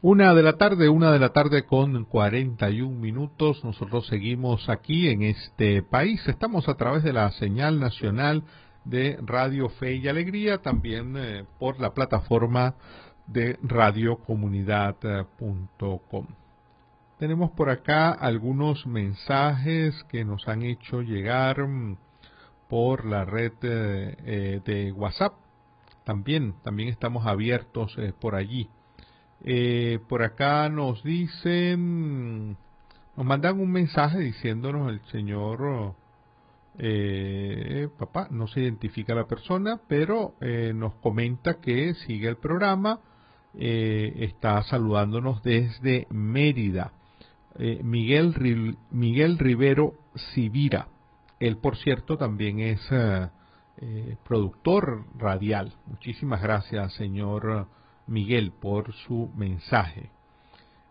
Una 0.00 0.32
de 0.34 0.42
la 0.42 0.54
tarde, 0.54 0.88
una 0.88 1.12
de 1.12 1.18
la 1.18 1.28
tarde 1.30 1.64
con 1.64 2.04
41 2.04 2.98
minutos. 2.98 3.62
Nosotros 3.64 4.06
seguimos 4.06 4.68
aquí 4.68 5.08
en 5.08 5.22
este 5.22 5.82
país. 5.82 6.26
Estamos 6.28 6.68
a 6.68 6.76
través 6.76 7.02
de 7.02 7.12
la 7.12 7.32
señal 7.32 7.80
nacional 7.80 8.44
de 8.84 9.18
Radio 9.20 9.68
Fe 9.68 9.96
y 9.96 10.06
Alegría, 10.08 10.58
también 10.58 11.16
eh, 11.16 11.44
por 11.58 11.80
la 11.80 11.94
plataforma 11.94 12.76
de 13.26 13.58
radiocomunidad.com. 13.62 16.26
Tenemos 17.18 17.50
por 17.50 17.68
acá 17.68 18.10
algunos 18.12 18.86
mensajes 18.86 20.04
que 20.04 20.24
nos 20.24 20.46
han 20.46 20.62
hecho 20.62 21.02
llegar 21.02 21.66
mm, 21.66 21.96
por 22.68 23.04
la 23.04 23.24
red 23.24 23.52
eh, 23.62 24.16
eh, 24.24 24.60
de 24.64 24.92
WhatsApp. 24.92 25.34
También, 26.04 26.54
también 26.62 26.88
estamos 26.88 27.26
abiertos 27.26 27.96
por 28.20 28.34
allí. 28.34 28.70
Eh, 29.44 29.98
por 30.08 30.22
acá 30.22 30.68
nos 30.68 31.02
dicen, 31.02 32.56
nos 33.16 33.26
mandan 33.26 33.60
un 33.60 33.70
mensaje 33.70 34.18
diciéndonos 34.18 34.90
el 34.90 35.00
señor 35.10 35.94
eh, 36.78 37.88
papá, 37.98 38.28
no 38.30 38.46
se 38.46 38.60
identifica 38.60 39.14
la 39.14 39.26
persona, 39.26 39.80
pero 39.88 40.34
eh, 40.40 40.72
nos 40.74 40.94
comenta 40.94 41.60
que 41.60 41.94
sigue 41.94 42.28
el 42.28 42.36
programa, 42.36 43.00
eh, 43.54 44.12
está 44.18 44.62
saludándonos 44.62 45.42
desde 45.42 46.06
Mérida. 46.10 46.92
Miguel, 47.58 48.76
Miguel 48.90 49.38
Rivero 49.38 49.94
Sivira, 50.32 50.88
él 51.40 51.56
por 51.56 51.76
cierto 51.76 52.16
también 52.16 52.60
es 52.60 52.80
productor 54.24 55.04
radial. 55.16 55.74
Muchísimas 55.86 56.40
gracias, 56.40 56.92
señor 56.94 57.66
Miguel 58.08 58.52
por 58.52 58.92
su 58.92 59.30
mensaje. 59.36 60.10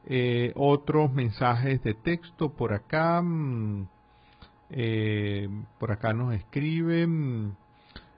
Eh, 0.10 0.54
otros 0.56 1.12
mensajes 1.12 1.84
de 1.84 1.94
texto 1.94 2.54
por 2.54 2.74
acá. 2.74 3.22
Mm, 3.22 3.88
eh, 4.70 5.50
por 5.80 5.92
acá 5.92 6.14
nos 6.14 6.34
escribe 6.34 7.08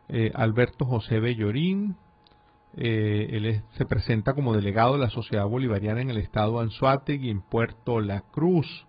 eh, 0.10 0.32
Alberto 0.36 0.86
José 0.86 1.20
Bellorín. 1.20 1.96
Él 2.76 3.62
se 3.78 3.86
presenta 3.86 4.34
como 4.34 4.54
delegado 4.54 4.94
de 4.94 5.00
la 5.00 5.10
Sociedad 5.10 5.48
Bolivariana 5.48 6.02
en 6.02 6.10
el 6.10 6.18
estado 6.18 6.60
Anzuategui 6.60 7.30
en 7.30 7.42
Puerto 7.42 8.00
La 8.00 8.22
Cruz. 8.22 8.86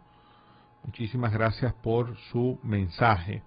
Muchísimas 0.84 1.32
gracias 1.32 1.74
por 1.74 2.16
su 2.30 2.58
mensaje. 2.62 3.42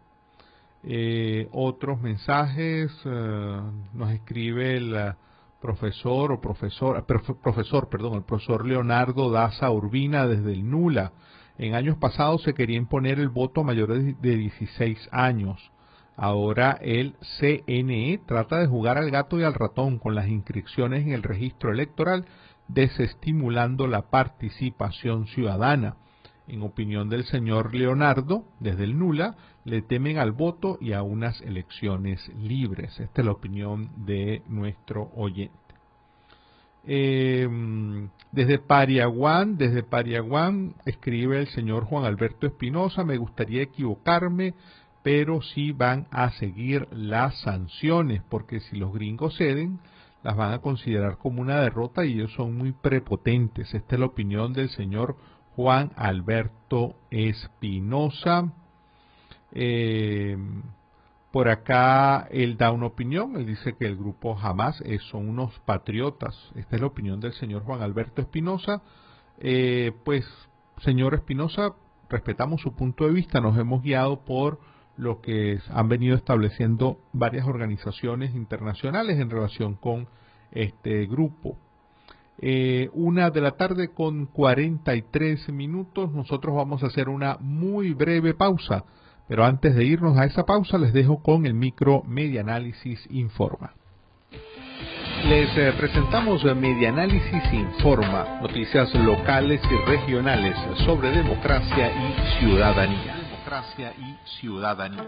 otros 1.52 2.02
mensajes 2.02 2.92
nos 3.06 4.12
escribe 4.12 4.80
la 4.82 5.18
profesor 5.64 6.34
o 6.34 6.42
profesor, 6.42 6.98
eh, 6.98 7.36
profesor, 7.42 7.88
perdón, 7.88 8.16
el 8.16 8.24
profesor 8.24 8.66
Leonardo 8.66 9.32
Daza 9.32 9.72
Urbina 9.72 10.28
desde 10.28 10.52
el 10.52 10.70
Nula. 10.70 11.14
En 11.58 11.74
años 11.74 11.98
pasados 11.98 12.44
se 12.44 12.54
quería 12.54 12.78
imponer 12.78 13.18
el 13.18 13.30
voto 13.30 13.62
a 13.62 13.64
mayores 13.64 14.22
de 14.22 14.36
16 14.36 15.08
años. 15.14 15.72
Ahora 16.16 16.78
el 16.82 17.16
CNE 17.40 18.20
trata 18.26 18.60
de 18.60 18.68
jugar 18.68 18.98
al 18.98 19.10
gato 19.10 19.40
y 19.40 19.44
al 19.44 19.54
ratón 19.54 19.98
con 19.98 20.16
las 20.16 20.28
inscripciones 20.28 21.02
en 21.04 21.14
el 21.14 21.24
registro 21.24 21.72
electoral, 21.72 22.26
desestimulando 22.68 23.88
la 23.88 24.04
participación 24.04 25.28
ciudadana. 25.28 25.96
En 26.48 26.62
opinión 26.62 27.10
del 27.10 27.24
señor 27.24 27.74
Leonardo, 27.74 28.44
desde 28.60 28.84
el 28.84 29.00
Nula, 29.00 29.36
le 29.64 29.82
temen 29.82 30.18
al 30.18 30.34
voto 30.34 30.78
y 30.82 30.92
a 30.92 31.02
unas 31.02 31.42
elecciones 31.42 32.30
libres. 32.36 33.00
Esta 33.00 33.22
es 33.22 33.26
la 33.26 33.32
opinión 33.32 33.90
de 34.06 34.44
nuestro 34.48 35.10
oyente. 35.16 35.64
Eh, 36.86 37.48
desde 38.34 38.60
Pariaguán, 38.60 39.58
desde 39.58 39.84
Pariaguán 39.84 40.76
escribe 40.86 41.40
el 41.40 41.48
señor 41.48 41.86
Juan 41.86 42.04
Alberto 42.04 42.46
Espinosa, 42.46 43.06
me 43.06 43.16
gustaría 43.16 43.62
equivocarme, 43.62 44.54
pero 45.04 45.42
sí 45.42 45.74
van 45.74 46.08
a 46.12 46.32
seguir 46.32 46.88
las 46.92 47.38
sanciones, 47.42 48.24
porque 48.30 48.62
si 48.62 48.78
los 48.78 48.94
gringos 48.94 49.36
ceden, 49.38 49.80
las 50.24 50.38
van 50.38 50.54
a 50.54 50.60
considerar 50.60 51.18
como 51.18 51.42
una 51.42 51.60
derrota 51.60 52.06
y 52.06 52.14
ellos 52.14 52.34
son 52.34 52.58
muy 52.58 52.72
prepotentes. 52.72 53.74
Esta 53.74 53.96
es 53.96 54.00
la 54.00 54.08
opinión 54.08 54.54
del 54.54 54.70
señor 54.70 55.18
Juan 55.56 55.92
Alberto 55.98 56.96
Espinosa. 57.12 58.54
Eh, 59.52 60.38
por 61.32 61.50
acá 61.50 62.28
él 62.32 62.58
da 62.58 62.72
una 62.72 62.86
opinión, 62.86 63.36
él 63.36 63.46
dice 63.46 63.76
que 63.76 63.86
el 63.86 63.98
grupo 63.98 64.36
jamás 64.36 64.82
son 65.12 65.28
unos 65.28 65.60
patriotas. 65.66 66.36
Esta 66.56 66.76
es 66.76 66.82
la 66.82 66.88
opinión 66.88 67.20
del 67.20 67.34
señor 67.34 67.64
Juan 67.64 67.82
Alberto 67.82 68.22
Espinosa. 68.22 68.82
Eh, 69.40 69.92
pues, 70.06 70.26
señor 70.84 71.16
Espinosa, 71.16 71.74
respetamos 72.08 72.62
su 72.62 72.74
punto 72.74 73.06
de 73.06 73.12
vista, 73.12 73.42
nos 73.42 73.58
hemos 73.58 73.82
guiado 73.82 74.24
por 74.24 74.60
lo 74.98 75.22
que 75.22 75.60
han 75.70 75.90
venido 75.90 76.16
estableciendo 76.16 77.00
varias 77.14 77.48
organizaciones 77.48 78.36
internacionales 78.36 79.20
en 79.20 79.30
relación 79.30 79.76
con 79.76 80.08
este 80.52 81.06
grupo. 81.08 81.58
Eh, 82.40 82.90
una 82.94 83.30
de 83.30 83.42
la 83.42 83.52
tarde 83.52 83.90
con 83.90 84.26
43 84.26 85.50
minutos. 85.50 86.12
Nosotros 86.12 86.56
vamos 86.56 86.84
a 86.84 86.88
hacer 86.88 87.10
una 87.10 87.38
muy 87.40 87.94
breve 87.94 88.34
pausa, 88.34 88.86
pero 89.28 89.46
antes 89.46 89.76
de 89.76 89.86
irnos 89.86 90.18
a 90.18 90.26
esa 90.26 90.44
pausa 90.44 90.78
les 90.78 90.94
dejo 90.94 91.22
con 91.22 91.46
el 91.46 91.54
micro 91.54 92.04
Medianálisis 92.04 93.08
Informa. 93.12 93.74
Les 95.28 95.58
eh, 95.58 95.74
presentamos 95.80 96.44
Medianálisis 96.44 97.54
Informa, 97.54 98.42
noticias 98.42 98.94
locales 98.96 99.62
y 99.72 99.90
regionales 99.90 100.58
sobre 100.86 101.12
democracia 101.12 101.92
y 101.92 102.40
ciudadanía. 102.40 103.13
Y 103.54 104.18
ciudadanía. 104.40 105.06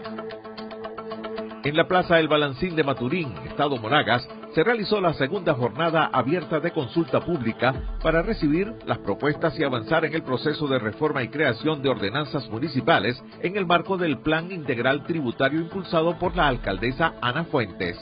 En 1.64 1.76
la 1.76 1.88
Plaza 1.88 2.20
El 2.20 2.28
Balancín 2.28 2.76
de 2.76 2.84
Maturín, 2.84 3.34
Estado 3.44 3.76
Monagas, 3.76 4.28
se 4.54 4.62
realizó 4.62 5.00
la 5.00 5.14
segunda 5.14 5.52
jornada 5.54 6.08
abierta 6.12 6.60
de 6.60 6.70
consulta 6.70 7.18
pública 7.18 7.74
para 8.00 8.22
recibir 8.22 8.72
las 8.86 8.98
propuestas 8.98 9.58
y 9.58 9.64
avanzar 9.64 10.04
en 10.04 10.14
el 10.14 10.22
proceso 10.22 10.68
de 10.68 10.78
reforma 10.78 11.24
y 11.24 11.28
creación 11.28 11.82
de 11.82 11.88
ordenanzas 11.88 12.48
municipales 12.48 13.20
en 13.42 13.56
el 13.56 13.66
marco 13.66 13.96
del 13.96 14.18
Plan 14.18 14.52
Integral 14.52 15.02
Tributario 15.02 15.60
impulsado 15.60 16.16
por 16.16 16.36
la 16.36 16.46
alcaldesa 16.46 17.14
Ana 17.20 17.46
Fuentes. 17.46 17.98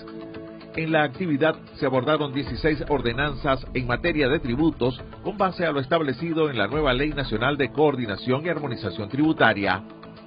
En 0.77 0.93
la 0.93 1.05
actividad 1.05 1.57
se 1.77 1.87
abordaron 1.87 2.35
16 2.35 2.85
ordenanzas 2.91 3.67
en 3.73 3.87
materia 3.87 4.29
de 4.29 4.41
tributos 4.41 5.01
con 5.23 5.39
base 5.39 5.65
a 5.65 5.73
lo 5.73 5.81
establecido 5.81 6.51
en 6.51 6.59
la 6.59 6.69
nueva 6.69 6.93
Ley 6.93 7.15
Nacional 7.15 7.57
de 7.57 7.73
Coordinación 7.73 8.45
y 8.45 8.51
Armonización 8.51 9.09
Tributaria. 9.09 9.83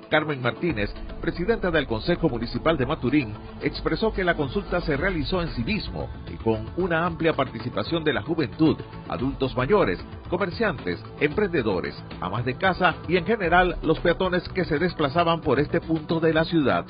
Carmen 0.09 0.41
Martínez, 0.41 0.93
presidenta 1.21 1.71
del 1.71 1.87
Consejo 1.87 2.29
Municipal 2.29 2.77
de 2.77 2.85
Maturín, 2.85 3.33
expresó 3.61 4.13
que 4.13 4.23
la 4.23 4.35
consulta 4.35 4.81
se 4.81 4.97
realizó 4.97 5.41
en 5.41 5.49
sí 5.49 5.63
mismo 5.63 6.09
y 6.31 6.35
con 6.37 6.65
una 6.77 7.05
amplia 7.05 7.33
participación 7.33 8.03
de 8.03 8.13
la 8.13 8.21
juventud, 8.21 8.77
adultos 9.07 9.55
mayores, 9.55 9.99
comerciantes, 10.29 11.03
emprendedores, 11.19 11.95
amas 12.21 12.45
de 12.45 12.55
casa 12.55 12.95
y 13.07 13.17
en 13.17 13.25
general 13.25 13.77
los 13.81 13.99
peatones 13.99 14.47
que 14.49 14.65
se 14.65 14.79
desplazaban 14.79 15.41
por 15.41 15.59
este 15.59 15.81
punto 15.81 16.19
de 16.19 16.33
la 16.33 16.45
ciudad. 16.45 16.85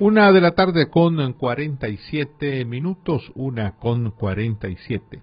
Una 0.00 0.30
de 0.30 0.40
la 0.40 0.52
tarde 0.52 0.90
con 0.90 1.32
47 1.32 2.64
minutos, 2.64 3.32
una 3.34 3.72
con 3.72 4.12
47. 4.12 5.20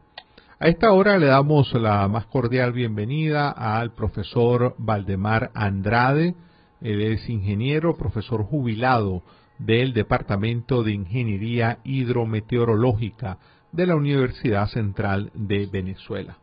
A 0.59 0.67
esta 0.67 0.91
hora 0.91 1.17
le 1.17 1.27
damos 1.27 1.73
la 1.75 2.05
más 2.09 2.25
cordial 2.25 2.73
bienvenida 2.73 3.51
al 3.51 3.93
profesor 3.93 4.75
Valdemar 4.77 5.51
Andrade. 5.53 6.35
Él 6.81 7.01
es 7.01 7.29
ingeniero, 7.29 7.95
profesor 7.95 8.43
jubilado 8.43 9.23
del 9.59 9.93
Departamento 9.93 10.83
de 10.83 10.91
Ingeniería 10.91 11.79
Hidrometeorológica 11.85 13.37
de 13.71 13.87
la 13.87 13.95
Universidad 13.95 14.67
Central 14.67 15.31
de 15.35 15.67
Venezuela. 15.67 16.37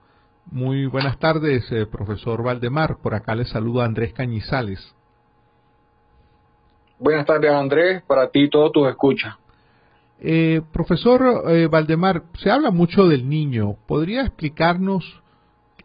Muy 0.51 0.87
buenas 0.87 1.19
tardes, 1.19 1.71
eh, 1.71 1.85
profesor 1.85 2.43
Valdemar. 2.43 2.97
Por 3.03 3.15
acá 3.15 3.35
le 3.35 3.45
saluda 3.45 3.85
Andrés 3.85 4.15
Cañizales. 4.15 4.95
Buenas 7.03 7.27
tardes, 7.27 7.51
Andrés, 7.51 8.01
para 8.07 8.31
ti 8.31 8.43
y 8.43 8.49
todos 8.49 8.71
tus 8.71 8.89
escuchas. 8.89 9.35
Eh, 10.21 10.63
profesor 10.73 11.51
eh, 11.51 11.67
Valdemar, 11.67 12.23
se 12.35 12.49
habla 12.49 12.71
mucho 12.71 13.09
del 13.09 13.29
niño. 13.29 13.75
¿Podría 13.89 14.21
explicarnos 14.21 15.21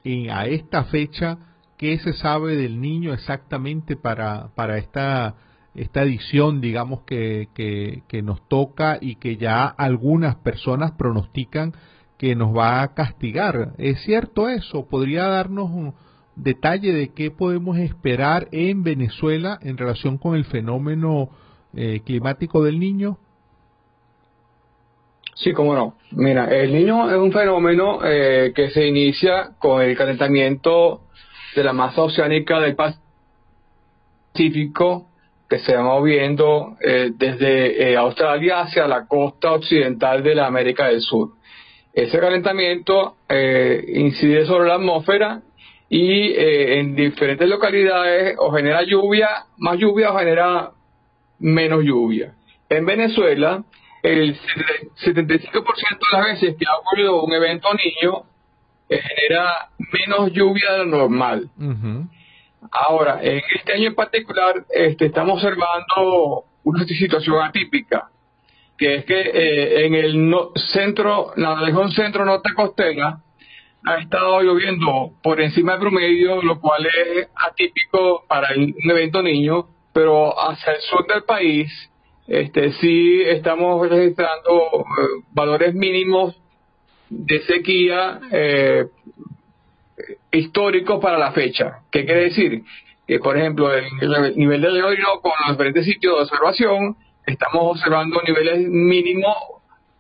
eh, 0.04 0.30
a 0.30 0.46
esta 0.46 0.84
fecha 0.84 1.40
qué 1.76 1.98
se 1.98 2.14
sabe 2.14 2.56
del 2.56 2.80
niño 2.80 3.14
exactamente 3.14 3.96
para, 3.96 4.50
para 4.54 4.78
esta, 4.78 5.34
esta 5.74 6.04
edición, 6.04 6.62
digamos, 6.62 7.02
que, 7.02 7.50
que, 7.56 8.04
que 8.08 8.22
nos 8.22 8.48
toca 8.48 9.00
y 9.02 9.16
que 9.16 9.38
ya 9.38 9.66
algunas 9.66 10.36
personas 10.36 10.92
pronostican 10.92 11.74
que 12.20 12.36
nos 12.36 12.56
va 12.56 12.84
a 12.84 12.94
castigar? 12.94 13.74
¿Es 13.80 14.02
cierto 14.02 14.50
eso? 14.50 14.86
¿Podría 14.86 15.26
darnos 15.26 15.72
un 15.72 15.96
detalle 16.38 16.94
de 16.94 17.10
qué 17.10 17.32
podemos 17.32 17.78
esperar 17.78 18.48
en 18.52 18.84
Venezuela 18.84 19.60
en 19.62 19.78
relación 19.78 20.18
con 20.18 20.36
el 20.36 20.46
fenómeno 20.46 21.30
eh, 21.76 22.02
climático 22.06 22.64
del 22.64 22.80
niño? 22.80 23.18
Sí, 25.36 25.54
cómo 25.54 25.76
no. 25.76 25.96
Mira, 26.12 26.46
el 26.46 26.74
niño 26.74 27.10
es 27.10 27.18
un 27.18 27.32
fenómeno 27.32 28.00
eh, 28.04 28.54
que 28.56 28.72
se 28.72 28.88
inicia 28.88 29.52
con 29.60 29.82
el 29.82 29.96
calentamiento 29.96 31.02
de 31.56 31.64
la 31.64 31.74
masa 31.74 32.02
oceánica 32.04 32.60
del 32.60 32.76
Pacífico 34.34 35.08
que 35.50 35.60
se 35.60 35.76
va 35.76 35.84
moviendo 35.84 36.78
eh, 36.82 37.12
desde 37.16 37.92
eh, 37.92 37.98
Australia 37.98 38.62
hacia 38.62 38.88
la 38.88 39.08
costa 39.08 39.54
occidental 39.54 40.22
de 40.24 40.36
la 40.36 40.48
América 40.48 40.88
del 40.88 41.02
Sur. 41.02 41.30
Ese 41.94 42.20
calentamiento 42.20 43.16
eh, 43.30 43.84
incide 43.96 44.46
sobre 44.46 44.68
la 44.68 44.76
atmósfera 44.76 45.42
y 45.90 46.32
eh, 46.32 46.80
en 46.80 46.96
diferentes 46.96 47.48
localidades 47.48 48.36
o 48.40 48.52
genera 48.52 48.84
lluvia, 48.84 49.30
más 49.58 49.78
lluvia 49.78 50.12
o 50.12 50.18
genera 50.18 50.72
menos 51.40 51.84
lluvia. 51.84 52.34
En 52.70 52.86
Venezuela, 52.86 53.64
el 54.04 54.38
75% 55.06 55.52
de 55.52 56.18
las 56.18 56.26
veces 56.26 56.56
que 56.58 56.66
ha 56.68 56.78
ocurrido 56.80 57.24
un 57.24 57.34
evento 57.34 57.70
niño 57.74 58.24
eh, 58.90 59.00
genera 59.02 59.70
menos 59.92 60.32
lluvia 60.34 60.72
de 60.74 60.78
lo 60.80 60.86
normal. 60.86 61.50
Ahora, 62.72 63.20
en 63.22 63.42
este 63.56 63.74
año 63.74 63.88
en 63.90 63.96
particular, 63.96 64.66
este, 64.70 65.06
estamos 65.06 65.36
observando 65.44 66.44
una 66.64 66.84
situación 66.86 67.42
atípica, 67.42 68.10
que 68.78 68.96
es 68.96 69.06
que 69.06 69.20
eh, 69.22 69.86
en 69.86 69.96
el 69.96 70.30
no- 70.30 70.52
centro, 70.56 71.32
la 71.38 71.56
región 71.62 71.92
centro 71.92 72.26
norte 72.26 72.50
costera, 72.54 73.20
ha 73.88 74.00
estado 74.00 74.42
lloviendo 74.42 75.14
por 75.24 75.40
encima 75.40 75.74
del 75.74 75.82
promedio, 75.82 76.42
lo 76.42 76.60
cual 76.60 76.86
es 76.86 77.30
atípico 77.36 78.26
para 78.28 78.50
un 78.56 78.74
evento 78.90 79.22
niño, 79.22 79.68
pero 79.94 80.34
hacia 80.38 80.74
el 80.74 80.82
sur 80.82 81.08
del 81.08 81.24
país, 81.24 81.72
este, 82.28 82.74
sí 82.74 83.22
estamos 83.24 83.90
registrando 83.90 84.82
eh, 84.82 85.24
valores 85.32 85.74
mínimos 85.74 86.36
de 87.10 87.42
sequía 87.44 88.20
eh, 88.32 88.88
históricos 90.32 91.00
para 91.00 91.18
la 91.18 91.32
fecha. 91.32 91.80
¿Qué 91.90 92.06
quiere 92.06 92.24
decir? 92.26 92.64
Que, 93.08 93.20
por 93.20 93.38
ejemplo, 93.38 93.74
el 93.74 93.86
nivel 94.36 94.62
del 94.62 94.84
Orinoco, 94.84 95.30
en 95.30 95.48
los 95.48 95.58
diferentes 95.58 95.86
sitios 95.86 96.18
de 96.18 96.24
observación, 96.24 96.98
estamos 97.26 97.78
observando 97.78 98.22
niveles 98.28 98.68
mínimos 98.68 99.36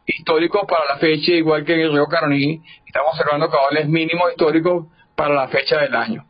históricos 0.08 0.62
para 0.67 0.93
la 0.93 0.98
fecha, 1.00 1.32
igual 1.34 1.65
que 1.65 1.74
en 1.74 1.82
el 1.82 1.91
río 1.91 2.08
Caroní, 2.08 2.63
estamos 2.86 3.12
observando 3.12 3.50
cabales 3.50 3.88
mínimos 3.88 4.32
históricos 4.32 4.88
para 5.15 5.36
la 5.36 5.48
fecha 5.50 5.80
del 5.82 5.96
año. 5.96 6.26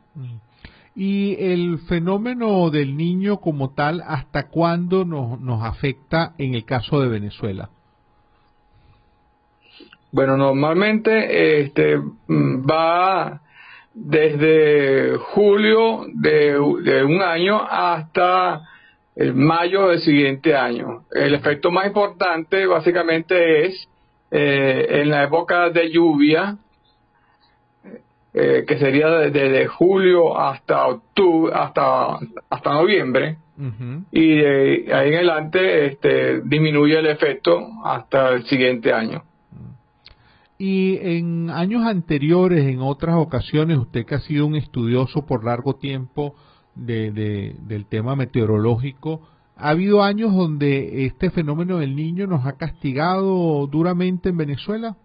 Y 0.95 1.37
el 1.39 1.77
fenómeno 1.87 2.71
del 2.71 2.97
niño 2.97 3.37
como 3.37 3.75
tal, 3.75 4.01
¿hasta 4.05 4.47
cuándo 4.47 5.05
nos, 5.05 5.39
nos 5.39 5.63
afecta 5.63 6.33
en 6.39 6.55
el 6.55 6.65
caso 6.65 6.99
de 6.99 7.07
Venezuela? 7.07 7.69
Bueno, 10.11 10.37
normalmente 10.37 11.61
este 11.61 11.97
mm, 11.97 12.65
va 12.67 13.41
desde 13.93 15.17
julio 15.17 16.05
de, 16.13 16.53
de 16.83 17.03
un 17.03 17.21
año 17.21 17.61
hasta 17.61 18.67
el 19.17 19.33
mayo 19.33 19.87
del 19.87 19.99
siguiente 19.99 20.55
año. 20.55 21.03
El 21.11 21.33
efecto 21.33 21.71
más 21.71 21.87
importante 21.87 22.67
básicamente 22.67 23.65
es 23.65 23.89
eh, 24.29 24.85
en 25.01 25.09
la 25.09 25.23
época 25.23 25.69
de 25.71 25.91
lluvia, 25.91 26.57
eh, 28.33 28.63
que 28.67 28.77
sería 28.77 29.09
desde 29.09 29.65
julio 29.65 30.37
hasta 30.39 30.85
octubre, 30.85 31.51
hasta, 31.55 32.19
hasta 32.49 32.73
noviembre, 32.73 33.37
y 34.11 34.35
de 34.35 34.93
ahí 34.93 35.09
en 35.09 35.15
adelante 35.15 35.87
este, 35.87 36.41
disminuye 36.41 36.99
el 36.99 37.07
efecto 37.07 37.67
hasta 37.83 38.33
el 38.33 38.45
siguiente 38.45 38.93
año. 38.93 39.23
Y 40.59 40.97
en 41.01 41.49
años 41.49 41.83
anteriores, 41.83 42.67
en 42.67 42.81
otras 42.81 43.15
ocasiones, 43.15 43.79
usted 43.79 44.05
que 44.05 44.13
ha 44.13 44.19
sido 44.19 44.45
un 44.45 44.55
estudioso 44.55 45.25
por 45.25 45.43
largo 45.43 45.75
tiempo 45.75 46.35
de, 46.77 47.55
del 47.59 47.85
tema 47.85 48.15
meteorológico, 48.15 49.21
¿ha 49.55 49.69
habido 49.69 50.03
años 50.03 50.35
donde 50.35 51.05
este 51.05 51.29
fenómeno 51.29 51.77
del 51.77 51.95
niño 51.95 52.27
nos 52.27 52.45
ha 52.45 52.57
castigado 52.57 53.67
duramente 53.67 54.29
en 54.29 54.37
Venezuela? 54.37 54.95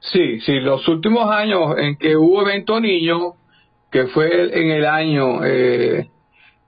Sí, 0.00 0.40
sí, 0.40 0.58
los 0.58 0.86
últimos 0.88 1.30
años 1.30 1.76
en 1.78 1.96
que 1.96 2.16
hubo 2.16 2.42
evento 2.42 2.80
niño, 2.80 3.34
que 3.90 4.06
fue 4.06 4.50
en 4.60 4.70
el 4.70 4.84
año 4.84 5.44
eh, 5.44 6.10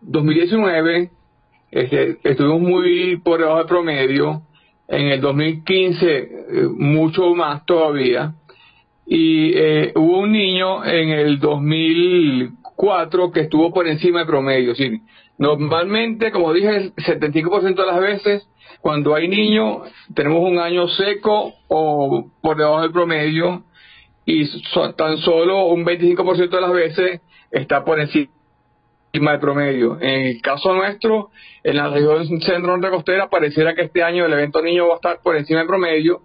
2019, 0.03 1.11
este, 1.73 2.19
estuvimos 2.23 2.61
muy 2.61 3.17
por 3.17 3.41
debajo 3.41 3.59
del 3.59 3.67
promedio, 3.67 4.43
en 4.87 5.09
el 5.09 5.21
2015 5.21 6.07
eh, 6.07 6.29
mucho 6.77 7.35
más 7.35 7.65
todavía, 7.67 8.35
y 9.07 9.53
eh, 9.55 9.93
hubo 9.97 10.21
un 10.21 10.33
niño 10.33 10.85
en 10.85 11.11
el 11.11 11.39
2004 11.39 13.31
que 13.31 13.41
estuvo 13.41 13.73
por 13.73 13.87
encima 13.87 14.21
del 14.21 14.29
promedio. 14.29 14.75
Sí, 14.75 15.01
normalmente, 15.39 16.31
como 16.33 16.53
dije, 16.53 16.77
el 16.77 16.95
75% 16.95 17.75
de 17.75 17.87
las 17.87 18.01
veces, 18.01 18.49
cuando 18.81 19.15
hay 19.15 19.29
niños, 19.29 19.89
tenemos 20.15 20.41
un 20.41 20.59
año 20.59 20.89
seco 20.89 21.55
o 21.69 22.31
por 22.41 22.57
debajo 22.57 22.83
del 22.83 22.93
promedio, 22.93 23.65
y 24.27 24.49
tan 24.97 25.19
solo 25.19 25.67
un 25.67 25.85
25% 25.85 26.49
de 26.49 26.61
las 26.61 26.73
veces 26.73 27.21
está 27.51 27.85
por 27.85 28.01
encima 28.01 28.31
del 29.21 29.41
promedio. 29.41 29.97
En 30.01 30.27
el 30.27 30.43
caso 30.43 30.75
nuestro, 30.75 31.31
en 31.63 31.77
la 31.77 31.89
región 31.89 32.41
centro-norte 32.41 32.91
costera, 32.91 33.29
pareciera 33.29 33.75
que 33.75 33.83
este 33.83 34.03
año 34.03 34.27
el 34.27 34.33
evento 34.33 34.61
niño 34.61 34.89
va 34.89 34.95
a 34.95 34.97
estar 34.97 35.21
por 35.23 35.37
encima 35.37 35.61
del 35.61 35.69
promedio, 35.69 36.23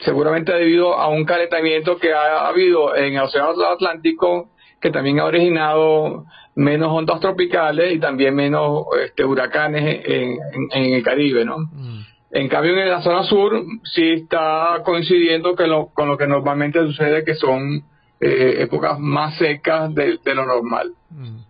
seguramente 0.00 0.52
debido 0.52 0.94
a 0.94 1.08
un 1.08 1.24
calentamiento 1.24 1.98
que 1.98 2.12
ha 2.12 2.46
habido 2.46 2.94
en 2.94 3.14
el 3.14 3.22
Océano 3.22 3.50
Atlántico, 3.50 4.50
que 4.80 4.90
también 4.90 5.20
ha 5.20 5.24
originado 5.24 6.24
menos 6.54 6.88
ondas 6.90 7.20
tropicales 7.20 7.94
y 7.94 7.98
también 7.98 8.34
menos 8.34 8.84
este, 9.04 9.24
huracanes 9.24 10.02
en, 10.04 10.38
el 10.72 11.02
Caribe, 11.02 11.44
¿no? 11.44 11.58
Mm. 11.58 12.00
En 12.32 12.48
cambio, 12.48 12.78
en 12.78 12.88
la 12.88 13.02
zona 13.02 13.24
sur 13.24 13.60
sí 13.82 14.08
está 14.12 14.82
coincidiendo 14.84 15.56
con 15.56 16.08
lo 16.08 16.16
que 16.16 16.28
normalmente 16.28 16.78
sucede, 16.86 17.24
que 17.24 17.34
son 17.34 17.84
eh, 18.20 18.62
épocas 18.62 18.98
más 18.98 19.36
secas 19.36 19.94
de, 19.94 20.18
lo 20.34 20.44
normal. 20.44 20.92
Mm. 21.10 21.49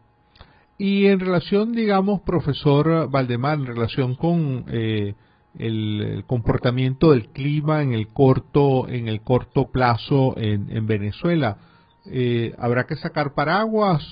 Y 0.83 1.09
en 1.09 1.21
relación, 1.21 1.73
digamos, 1.73 2.23
profesor 2.23 3.11
Valdemar, 3.11 3.59
en 3.59 3.67
relación 3.67 4.15
con 4.15 4.65
eh, 4.73 5.13
el, 5.59 6.25
comportamiento 6.27 7.11
del 7.11 7.29
clima 7.29 7.83
en 7.83 7.93
el 7.93 8.09
corto, 8.09 8.89
en 8.89 9.07
el 9.07 9.21
corto 9.21 9.71
plazo 9.71 10.33
en, 10.39 10.87
Venezuela, 10.87 11.59
eh, 12.07 12.55
¿habrá 12.59 12.85
que 12.85 12.97
sacar 12.97 13.35
paraguas 13.35 14.03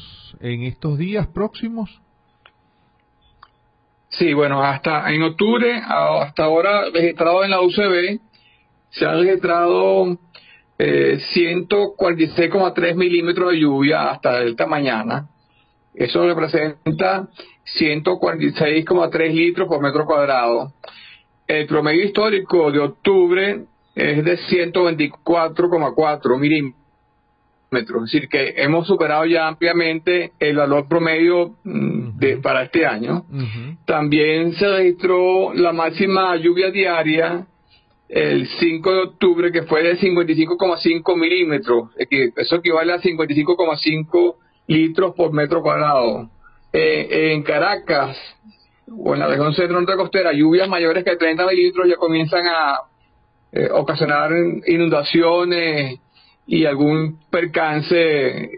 en 0.41 0.65
estos 0.65 0.99
días 0.99 1.27
próximos? 1.29 2.03
Sí, 4.11 4.35
bueno, 4.35 4.63
hasta 4.63 5.11
en 5.11 5.23
octubre, 5.23 5.81
hasta 5.83 6.45
ahora 6.45 6.91
registrado 6.93 7.45
en 7.45 7.51
la 7.51 7.63
UCB, 7.63 8.21
se 8.91 9.07
han 9.07 9.23
registrado 9.23 10.19
eh, 10.79 11.19
146,3 11.35 12.95
milímetros 12.95 13.53
de 13.53 13.61
lluvia 13.61 14.11
hasta 14.11 14.43
esta 14.43 14.67
mañana. 14.67 15.31
Eso 15.99 16.25
representa 16.25 17.29
146,3 17.79 19.35
litros 19.35 19.67
por 19.67 19.83
metro 19.83 20.07
cuadrado. 20.07 20.73
El 21.47 21.67
promedio 21.67 22.05
histórico 22.05 22.71
de 22.71 22.79
octubre 22.79 23.65
es 23.97 24.25
de 24.25 24.39
124,4 24.39 26.39
milímetros. 26.39 26.79
Es 27.71 28.13
decir, 28.13 28.29
que 28.29 28.55
hemos 28.59 28.87
superado 28.87 29.27
ya 29.27 29.49
ampliamente 29.49 30.33
el 30.39 30.57
valor 30.57 30.87
promedio 30.89 31.57
mm, 31.65 32.17
de, 32.17 32.37
para 32.37 32.63
este 32.63 32.87
año. 32.87 33.25
También 33.85 34.53
se 34.55 34.69
registró 34.69 35.53
la 35.53 35.73
máxima 35.73 36.37
lluvia 36.37 36.71
diaria 36.71 37.45
el 38.09 38.47
5 38.47 38.93
de 38.93 39.01
octubre, 39.01 39.51
que 39.51 39.65
fue 39.65 39.83
de 39.83 39.99
55,5 39.99 41.17
milímetros. 41.17 41.91
Eso 41.99 42.57
equivale 42.57 42.93
a 42.93 43.01
55,5 43.01 44.37
litros 44.69 45.15
por 45.15 45.33
metro 45.33 45.63
cuadrado. 45.63 46.31
Eh, 46.73 47.33
en 47.33 47.43
Caracas 47.43 48.17
o 48.87 49.15
en 49.15 49.21
la 49.21 49.27
región 49.27 49.55
centro-norte 49.55 49.97
costera, 49.97 50.33
lluvias 50.33 50.69
mayores 50.69 51.03
que 51.03 51.17
30 51.17 51.47
mililitros 51.47 51.89
ya 51.89 51.97
comienzan 51.97 52.47
a 52.47 52.81
eh, 53.53 53.69
ocasionar 53.73 54.31
inundaciones 54.67 55.99
y 56.47 56.67
algún 56.67 57.19
percance 57.31 58.51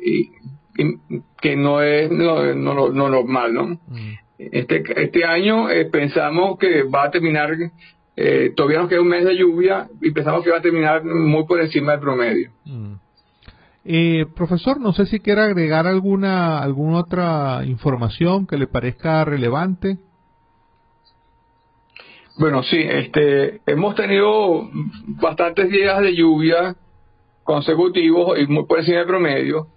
que 1.41 1.57
no 1.57 1.83
es 1.83 2.11
no, 2.11 2.55
no, 2.55 2.91
normal, 2.91 3.55
¿no? 3.55 3.65
Mm. 3.65 4.15
Este, 4.39 4.83
este 4.97 5.25
año 5.25 5.71
eh, 5.71 5.85
pensamos 5.85 6.59
que 6.59 6.83
va 6.83 7.05
a 7.05 7.11
terminar, 7.11 7.51
todavía 8.57 8.79
nos 8.81 8.89
queda 8.89 9.03
un 9.03 9.09
mes 9.09 9.25
de 9.25 9.37
lluvia 9.37 9.89
y 10.01 10.11
pensamos 10.13 10.43
que 10.43 10.51
va 10.51 10.59
a 10.59 10.63
terminar 10.63 11.05
muy 11.05 11.45
por 11.45 11.61
encima 11.61 11.93
del 11.93 12.01
promedio. 12.01 12.51
Mm. 12.65 12.95
Eh, 13.85 14.27
profesor, 14.37 14.79
no 14.79 14.93
sé 14.93 15.07
si 15.07 15.21
quiere 15.21 15.41
agregar 15.41 15.87
alguna, 15.87 16.59
alguna 16.59 16.99
otra 16.99 17.63
información 17.65 18.47
que 18.47 18.59
le 18.59 18.67
parezca 18.67 19.25
relevante. 19.25 19.99
Bueno, 22.39 22.63
sí, 22.63 22.79
este, 22.79 23.61
hemos 23.67 23.95
tenido 23.95 24.69
bastantes 25.21 25.71
días 25.71 26.01
de 26.01 26.15
lluvia 26.15 26.77
consecutivos 27.43 28.39
y 28.39 28.47
muy 28.47 28.65
por 28.67 28.79
encima 28.79 28.99
del 28.99 29.07
promedio. 29.07 29.69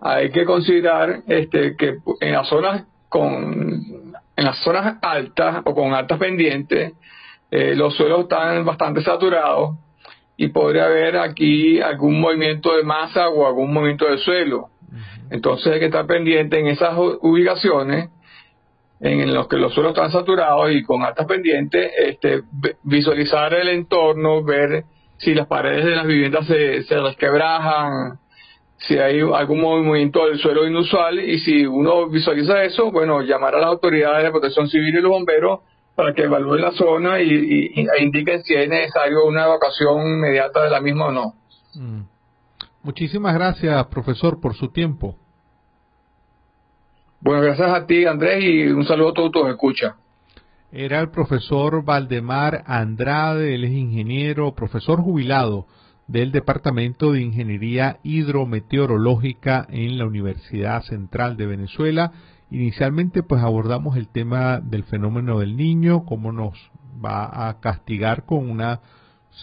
Hay 0.00 0.30
que 0.30 0.44
considerar 0.44 1.22
este, 1.26 1.76
que 1.76 1.98
en 2.20 2.32
las 2.32 2.48
zonas 2.48 2.84
con, 3.08 4.12
en 4.36 4.44
las 4.44 4.58
zonas 4.58 4.98
altas 5.02 5.62
o 5.64 5.74
con 5.74 5.94
altas 5.94 6.18
pendientes, 6.18 6.92
eh, 7.50 7.74
los 7.74 7.94
suelos 7.94 8.22
están 8.22 8.64
bastante 8.64 9.02
saturados 9.02 9.76
y 10.36 10.48
podría 10.48 10.86
haber 10.86 11.16
aquí 11.16 11.80
algún 11.80 12.20
movimiento 12.20 12.76
de 12.76 12.82
masa 12.82 13.28
o 13.28 13.46
algún 13.46 13.72
movimiento 13.72 14.06
de 14.06 14.18
suelo. 14.18 14.68
Entonces 15.30 15.72
hay 15.72 15.80
que 15.80 15.86
estar 15.86 16.06
pendiente 16.06 16.58
en 16.58 16.68
esas 16.68 16.94
ubicaciones 16.96 18.10
en 19.00 19.34
los 19.34 19.48
que 19.48 19.56
los 19.56 19.74
suelos 19.74 19.92
están 19.92 20.10
saturados 20.10 20.70
y 20.72 20.82
con 20.82 21.02
altas 21.02 21.26
pendientes, 21.26 21.90
este, 21.98 22.42
visualizar 22.82 23.52
el 23.52 23.68
entorno, 23.68 24.42
ver 24.42 24.84
si 25.18 25.34
las 25.34 25.46
paredes 25.46 25.84
de 25.84 25.96
las 25.96 26.06
viviendas 26.06 26.46
se, 26.46 26.82
se 26.84 26.98
resquebrajan, 26.98 28.18
si 28.78 28.98
hay 28.98 29.20
algún 29.20 29.60
movimiento 29.60 30.26
del 30.26 30.38
suelo 30.38 30.66
inusual 30.66 31.18
y 31.18 31.38
si 31.40 31.66
uno 31.66 32.08
visualiza 32.08 32.62
eso, 32.64 32.90
bueno, 32.90 33.22
llamar 33.22 33.54
a 33.54 33.58
las 33.58 33.68
autoridades 33.68 34.24
de 34.24 34.30
protección 34.30 34.68
civil 34.68 34.96
y 34.96 35.00
los 35.00 35.10
bomberos 35.10 35.60
para 35.96 36.12
que 36.12 36.24
evalúen 36.24 36.60
la 36.60 36.72
zona 36.72 37.20
y, 37.20 37.72
e 37.74 38.02
indiquen 38.02 38.42
si 38.44 38.54
es 38.54 38.68
necesario 38.68 39.24
una 39.24 39.46
evacuación 39.46 40.06
inmediata 40.06 40.62
de 40.64 40.70
la 40.70 40.80
misma 40.80 41.06
o 41.06 41.12
no. 41.12 41.34
Mm. 41.74 42.02
Muchísimas 42.82 43.34
gracias, 43.34 43.86
profesor, 43.86 44.40
por 44.40 44.54
su 44.54 44.68
tiempo. 44.68 45.16
Bueno, 47.20 47.40
gracias 47.40 47.70
a 47.70 47.86
ti, 47.86 48.04
Andrés, 48.04 48.44
y 48.44 48.66
un 48.66 48.84
saludo 48.84 49.08
a 49.08 49.14
todos 49.14 49.32
tus 49.32 49.48
escucha. 49.48 49.96
Era 50.70 51.00
el 51.00 51.08
profesor 51.08 51.82
Valdemar 51.82 52.62
Andrade, 52.66 53.54
él 53.54 53.64
es 53.64 53.72
ingeniero, 53.72 54.54
profesor 54.54 55.00
jubilado 55.00 55.66
del 56.06 56.30
Departamento 56.30 57.12
de 57.12 57.22
Ingeniería 57.22 57.98
Hidrometeorológica 58.02 59.66
en 59.70 59.98
la 59.98 60.06
Universidad 60.06 60.82
Central 60.82 61.36
de 61.36 61.46
Venezuela 61.46 62.12
Inicialmente 62.50 63.22
pues 63.22 63.42
abordamos 63.42 63.96
el 63.96 64.08
tema 64.08 64.60
del 64.60 64.84
fenómeno 64.84 65.40
del 65.40 65.56
niño, 65.56 66.04
cómo 66.04 66.32
nos 66.32 66.54
va 67.04 67.48
a 67.48 67.60
castigar 67.60 68.24
con 68.24 68.48
una 68.48 68.80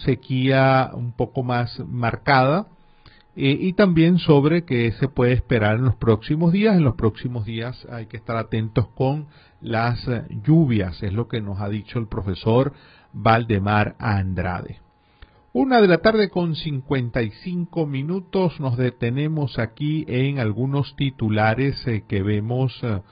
sequía 0.04 0.90
un 0.94 1.12
poco 1.12 1.42
más 1.42 1.78
marcada 1.86 2.66
eh, 3.36 3.56
y 3.60 3.72
también 3.74 4.18
sobre 4.18 4.64
qué 4.64 4.92
se 4.92 5.08
puede 5.08 5.32
esperar 5.32 5.76
en 5.76 5.84
los 5.84 5.96
próximos 5.96 6.52
días. 6.52 6.76
En 6.76 6.84
los 6.84 6.94
próximos 6.94 7.44
días 7.44 7.86
hay 7.90 8.06
que 8.06 8.16
estar 8.16 8.36
atentos 8.36 8.88
con 8.88 9.26
las 9.60 10.08
lluvias, 10.44 11.02
es 11.02 11.12
lo 11.12 11.28
que 11.28 11.40
nos 11.40 11.60
ha 11.60 11.68
dicho 11.68 11.98
el 11.98 12.06
profesor 12.06 12.72
Valdemar 13.12 13.96
Andrade. 13.98 14.83
Una 15.56 15.80
de 15.80 15.86
la 15.86 15.98
tarde 15.98 16.30
con 16.30 16.56
55 16.56 17.86
minutos 17.86 18.58
nos 18.58 18.76
detenemos 18.76 19.60
aquí 19.60 20.04
en 20.08 20.40
algunos 20.40 20.96
titulares 20.96 21.86
eh, 21.86 22.02
que 22.08 22.24
vemos 22.24 22.76
eh, 22.82 23.02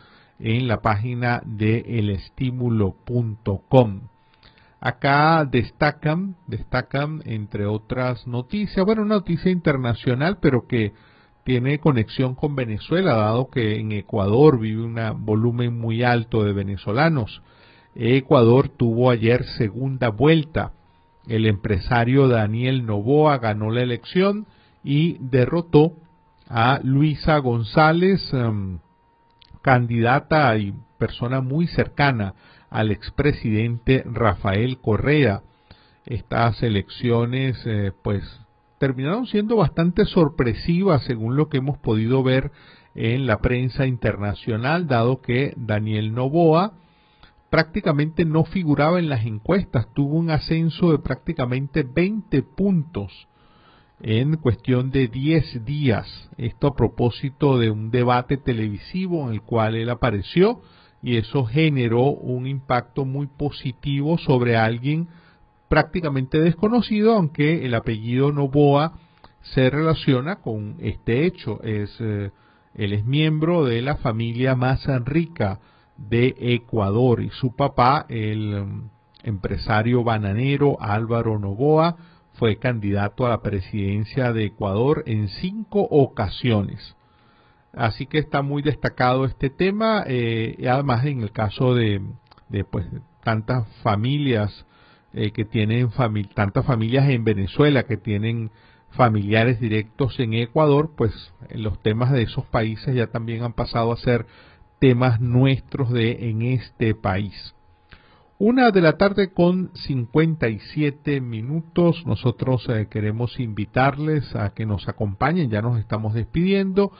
en 0.40 0.66
la 0.66 0.82
página 0.82 1.40
de 1.47 1.84
elestimulo.com. 2.01 4.01
Acá 4.80 5.45
destacan, 5.45 6.34
destacan 6.49 7.22
entre 7.26 7.66
otras 7.66 8.26
noticias, 8.26 8.84
bueno, 8.84 9.03
una 9.03 9.14
noticia 9.14 9.53
internacional, 9.53 10.38
pero 10.43 10.66
que 10.66 10.95
tiene 11.45 11.78
conexión 11.78 12.34
con 12.34 12.57
Venezuela, 12.57 13.14
dado 13.14 13.51
que 13.51 13.78
en 13.78 13.93
Ecuador 13.93 14.59
vive 14.59 14.82
un 14.82 14.99
volumen 15.24 15.78
muy 15.78 16.03
alto 16.03 16.43
de 16.43 16.53
venezolanos. 16.53 17.40
Ecuador 17.95 18.68
tuvo 18.68 19.12
ayer 19.12 19.45
segunda 19.45 20.09
vuelta. 20.09 20.72
El 21.27 21.47
empresario 21.47 22.29
Daniel 22.29 22.85
Novoa 22.85 23.39
ganó 23.39 23.70
la 23.70 23.83
elección 23.83 24.47
y 24.83 25.18
derrotó 25.20 25.93
a 26.49 26.81
Luisa 26.83 27.39
González, 27.39 28.33
em, 28.35 28.79
candidata 29.62 30.57
y 30.57 30.75
persona 30.99 31.41
muy 31.41 31.66
cercana 31.68 32.35
al 32.68 32.91
expresidente 32.91 34.03
Rafael 34.05 34.79
Correa. 34.79 35.43
Estas 36.05 36.62
elecciones, 36.62 37.62
eh, 37.66 37.93
pues, 38.03 38.23
terminaron 38.79 39.27
siendo 39.27 39.57
bastante 39.57 40.05
sorpresivas 40.05 41.05
según 41.05 41.37
lo 41.37 41.49
que 41.49 41.59
hemos 41.59 41.79
podido 41.79 42.23
ver 42.25 42.51
en 42.95 43.27
la 43.27 43.39
prensa 43.39 43.87
internacional, 43.87 44.89
dado 44.89 45.23
que 45.23 45.55
Daniel 45.57 46.12
Novoa 46.12 46.73
prácticamente 47.53 48.25
no 48.25 48.45
figuraba 48.45 48.99
en 48.99 49.11
las 49.11 49.27
encuestas, 49.27 49.87
tuvo 49.93 50.17
un 50.17 50.31
ascenso 50.31 50.91
de 50.91 50.99
prácticamente 51.01 51.83
20 51.83 52.43
puntos 52.45 53.29
en 54.01 54.39
cuestión 54.39 54.91
de 54.91 55.07
10 55.09 55.63
días. 55.63 56.31
Esto 56.39 56.69
a 56.69 56.75
propósito 56.75 57.59
de 57.59 57.71
un 57.71 57.91
debate 57.91 58.39
televisivo 58.39 59.27
en 59.27 59.35
el 59.35 59.43
cual 59.43 59.75
él 59.75 59.91
apareció 59.91 60.63
y 61.03 61.19
eso 61.19 61.45
generó 61.45 62.05
un 62.05 62.47
impacto 62.47 63.05
muy 63.05 63.27
positivo 63.27 64.17
sobre 64.17 64.57
alguien 64.57 65.09
prácticamente 65.69 66.41
desconocido, 66.41 67.13
aunque 67.13 67.67
el 67.67 67.75
apellido 67.75 68.33
Novoa 68.33 68.95
se 69.43 69.69
relaciona 69.69 70.37
con 70.37 70.77
este 70.79 71.27
hecho. 71.27 71.63
Es, 71.63 71.95
eh, 72.01 72.31
él 72.75 72.95
es 72.95 73.05
miembro 73.05 73.67
de 73.67 73.83
la 73.83 73.97
familia 73.97 74.57
más 74.57 74.87
rica 75.05 75.61
de 75.97 76.34
Ecuador 76.38 77.22
y 77.22 77.30
su 77.30 77.55
papá, 77.55 78.07
el 78.09 78.64
mm, 78.64 78.90
empresario 79.24 80.05
bananero 80.05 80.80
Álvaro 80.80 81.38
Novoa, 81.38 81.97
fue 82.34 82.57
candidato 82.57 83.26
a 83.26 83.30
la 83.30 83.43
presidencia 83.43 84.32
de 84.32 84.47
Ecuador 84.47 85.05
en 85.07 85.28
cinco 85.28 85.82
ocasiones. 85.82 86.97
Así 87.72 88.07
que 88.07 88.18
está 88.18 88.43
muy 88.43 88.62
destacado 88.62 89.24
este 89.24 89.49
tema, 89.49 90.05
eh, 90.07 90.57
y 90.59 90.66
además 90.66 91.05
en 91.05 91.22
el 91.22 91.32
caso 91.32 91.74
de, 91.74 92.03
de 92.49 92.64
pues, 92.64 92.86
tantas 93.22 93.66
familias 93.82 94.66
eh, 95.14 95.30
que 95.32 95.45
tienen 95.45 95.90
tantas 96.34 96.64
familias 96.64 97.09
en 97.09 97.24
Venezuela 97.24 97.82
que 97.82 97.97
tienen 97.97 98.51
familiares 98.90 99.61
directos 99.61 100.18
en 100.18 100.34
Ecuador, 100.34 100.90
pues 100.97 101.12
los 101.55 101.80
temas 101.82 102.12
de 102.12 102.22
esos 102.22 102.45
países 102.47 102.95
ya 102.95 103.07
también 103.09 103.43
han 103.43 103.53
pasado 103.53 103.93
a 103.93 103.97
ser 103.97 104.26
temas 104.83 105.20
nuestros 105.20 105.93
de 105.93 106.28
en 106.28 106.43
este 106.43 106.97
país. 106.97 107.55
Una 108.41 108.72
de 108.72 108.80
la 108.80 108.95
tarde 108.95 109.33
con 109.33 109.70
57 109.74 111.20
minutos. 111.20 112.05
Nosotros 112.05 112.68
eh, 112.68 112.89
queremos 112.91 113.39
invitarles 113.39 114.35
a 114.35 114.55
que 114.55 114.66
nos 114.66 114.89
acompañen. 114.89 115.51
Ya 115.51 115.62
nos 115.62 115.78
estamos 115.78 116.14
despidiendo. 116.14 116.91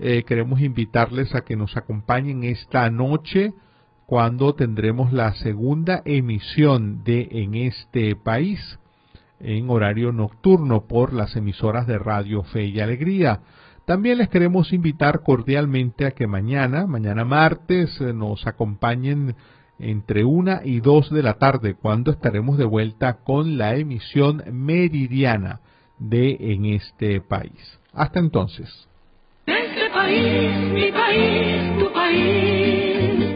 Eh, 0.00 0.24
queremos 0.24 0.60
invitarles 0.60 1.32
a 1.36 1.42
que 1.42 1.54
nos 1.54 1.76
acompañen 1.76 2.42
esta 2.42 2.90
noche 2.90 3.52
cuando 4.06 4.56
tendremos 4.56 5.12
la 5.12 5.32
segunda 5.34 6.02
emisión 6.04 7.04
de 7.04 7.28
En 7.30 7.54
este 7.54 8.16
país 8.16 8.80
en 9.38 9.70
horario 9.70 10.10
nocturno 10.10 10.88
por 10.88 11.12
las 11.12 11.36
emisoras 11.36 11.86
de 11.86 11.98
Radio 11.98 12.42
Fe 12.42 12.64
y 12.64 12.80
Alegría. 12.80 13.42
También 13.88 14.18
les 14.18 14.28
queremos 14.28 14.74
invitar 14.74 15.22
cordialmente 15.22 16.04
a 16.04 16.10
que 16.10 16.26
mañana, 16.26 16.86
mañana 16.86 17.24
martes, 17.24 17.98
eh, 18.02 18.12
nos 18.12 18.46
acompañen 18.46 19.34
entre 19.78 20.24
una 20.26 20.60
y 20.62 20.80
dos 20.80 21.08
de 21.08 21.22
la 21.22 21.38
tarde, 21.38 21.72
cuando 21.72 22.10
estaremos 22.10 22.58
de 22.58 22.66
vuelta 22.66 23.20
con 23.24 23.56
la 23.56 23.76
emisión 23.76 24.44
meridiana 24.52 25.60
de 25.98 26.36
En 26.38 26.66
este 26.66 27.22
país. 27.22 27.80
Hasta 27.94 28.18
entonces. 28.18 28.68
Este. 29.46 29.88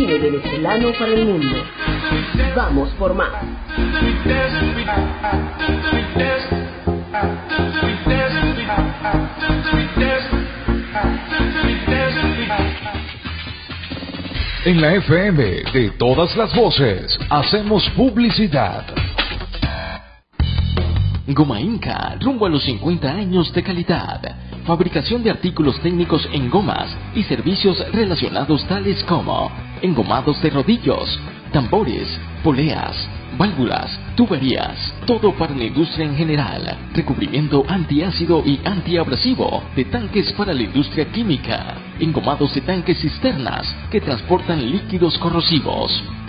cine 0.00 0.18
venezolano 0.18 0.92
para 0.98 1.12
el 1.12 1.26
mundo. 1.26 1.56
Vamos 2.56 2.88
por 2.98 3.14
más. 3.14 3.28
En 14.64 14.80
la 14.80 14.94
FM 14.94 15.42
de 15.72 15.90
todas 15.98 16.34
las 16.36 16.54
voces, 16.54 17.18
hacemos 17.28 17.88
publicidad. 17.90 19.09
Goma 21.34 21.60
Inca, 21.60 22.16
rumbo 22.20 22.46
a 22.46 22.48
los 22.48 22.62
50 22.64 23.08
años 23.10 23.52
de 23.52 23.62
calidad. 23.62 24.20
Fabricación 24.64 25.22
de 25.22 25.30
artículos 25.30 25.80
técnicos 25.80 26.28
en 26.32 26.50
gomas 26.50 26.96
y 27.14 27.22
servicios 27.24 27.78
relacionados 27.92 28.66
tales 28.66 29.02
como 29.04 29.50
engomados 29.82 30.40
de 30.42 30.50
rodillos, 30.50 31.18
tambores, 31.52 32.06
poleas, 32.42 33.08
válvulas, 33.38 33.98
tuberías, 34.16 34.94
todo 35.06 35.32
para 35.32 35.54
la 35.54 35.64
industria 35.64 36.06
en 36.06 36.16
general, 36.16 36.76
recubrimiento 36.94 37.64
antiácido 37.68 38.42
y 38.44 38.60
antiabrasivo 38.64 39.62
de 39.76 39.84
tanques 39.86 40.32
para 40.32 40.52
la 40.52 40.62
industria 40.62 41.10
química, 41.10 41.74
engomados 41.98 42.54
de 42.54 42.60
tanques 42.62 43.00
cisternas 43.00 43.66
que 43.90 44.00
transportan 44.00 44.70
líquidos 44.70 45.16
corrosivos, 45.18 46.02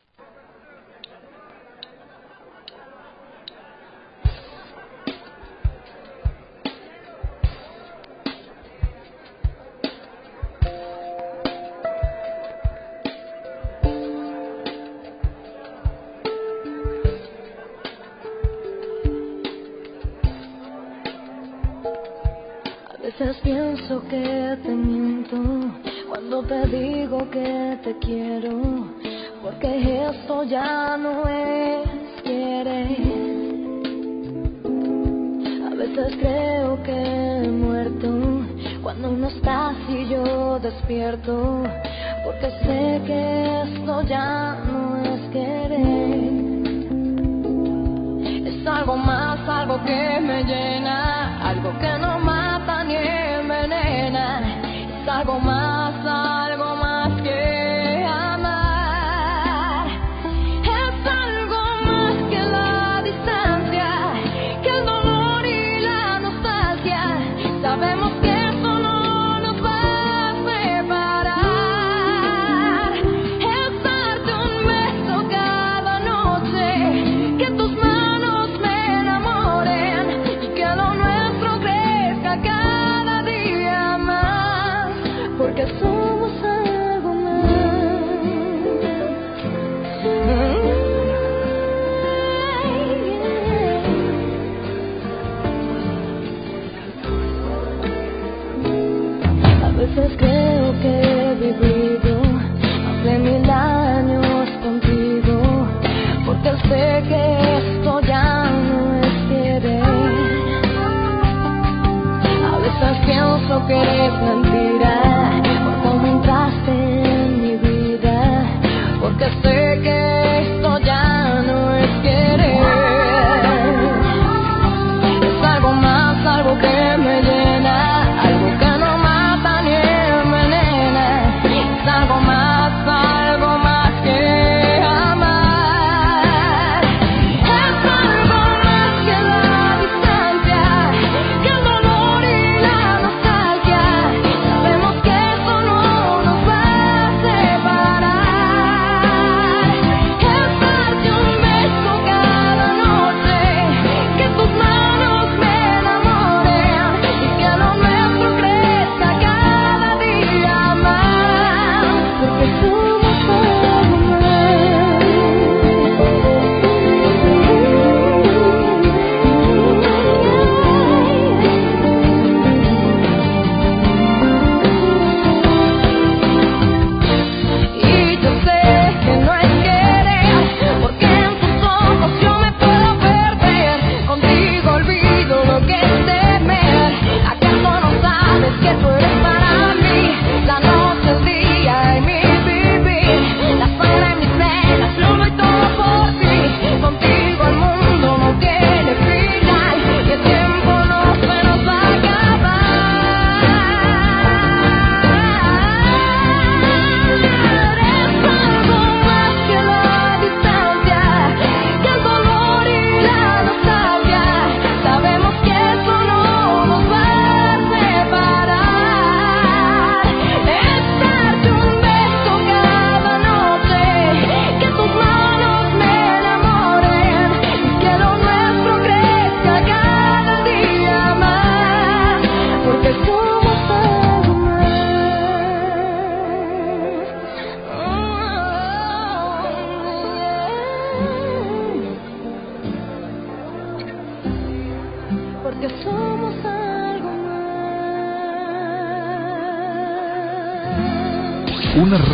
A 112.81 112.89
veces 112.89 113.05
pienso 113.05 113.67
que 113.67 114.50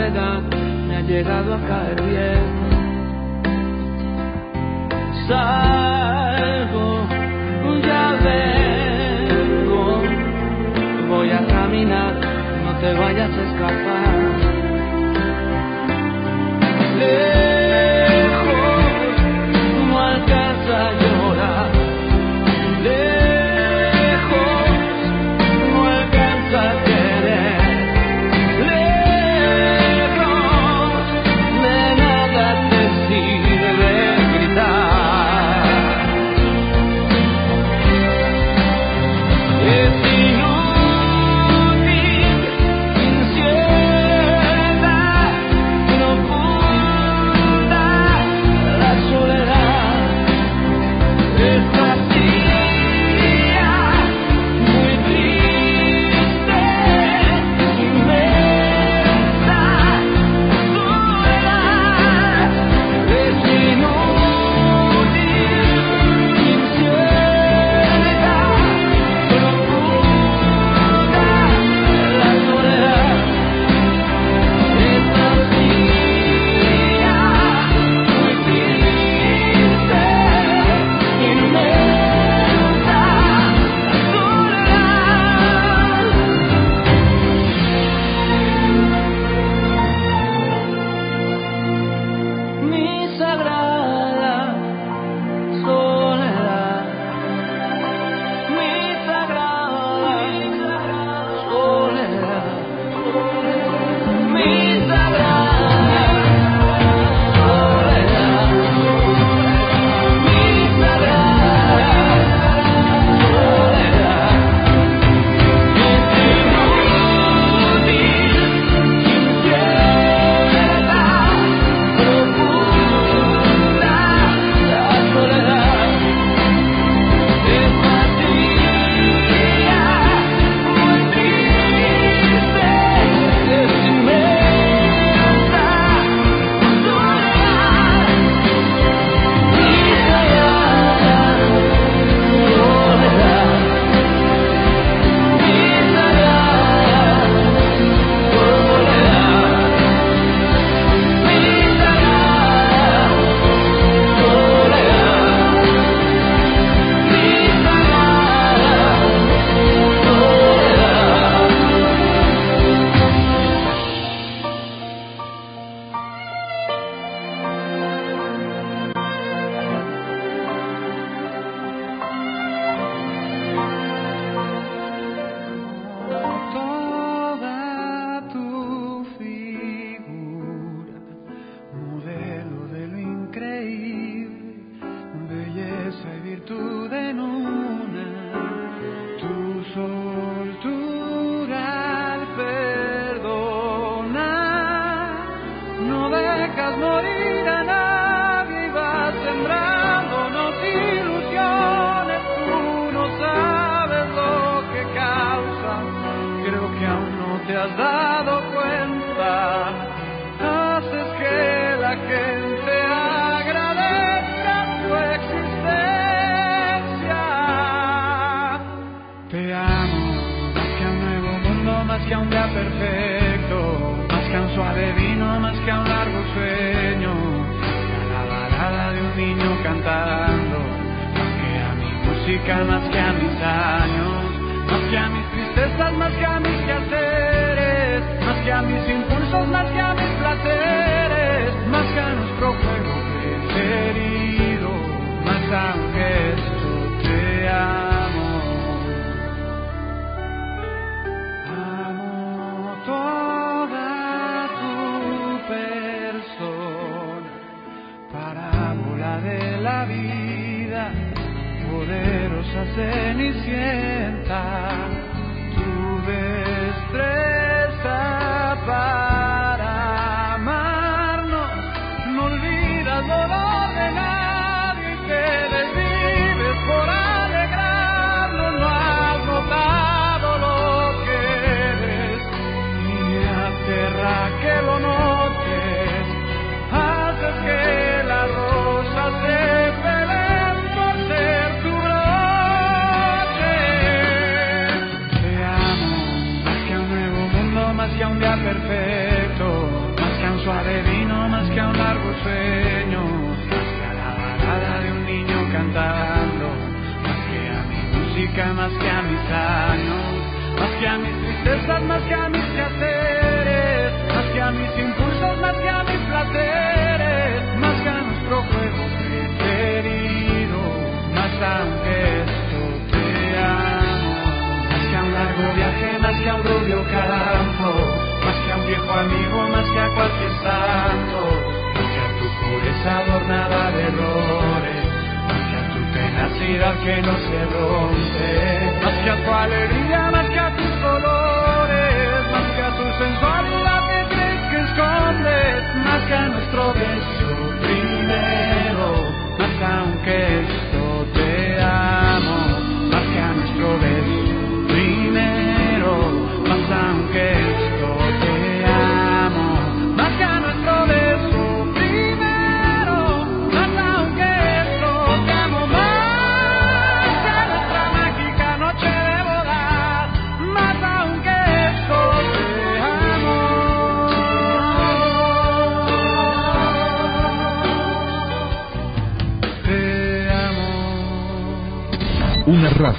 soledad 0.00 0.40
me 0.88 0.96
ha 0.96 1.00
llegado 1.02 1.54
a 1.54 1.58
caer 1.68 2.02
bien. 2.02 2.44
Salgo, 5.28 7.06
ya 7.86 8.12
vengo, 8.24 10.02
voy 11.08 11.30
a 11.30 11.46
caminar, 11.46 12.14
no 12.64 12.78
te 12.80 12.94
vayas 12.94 13.30
a 13.30 13.42
escapar. 13.42 14.60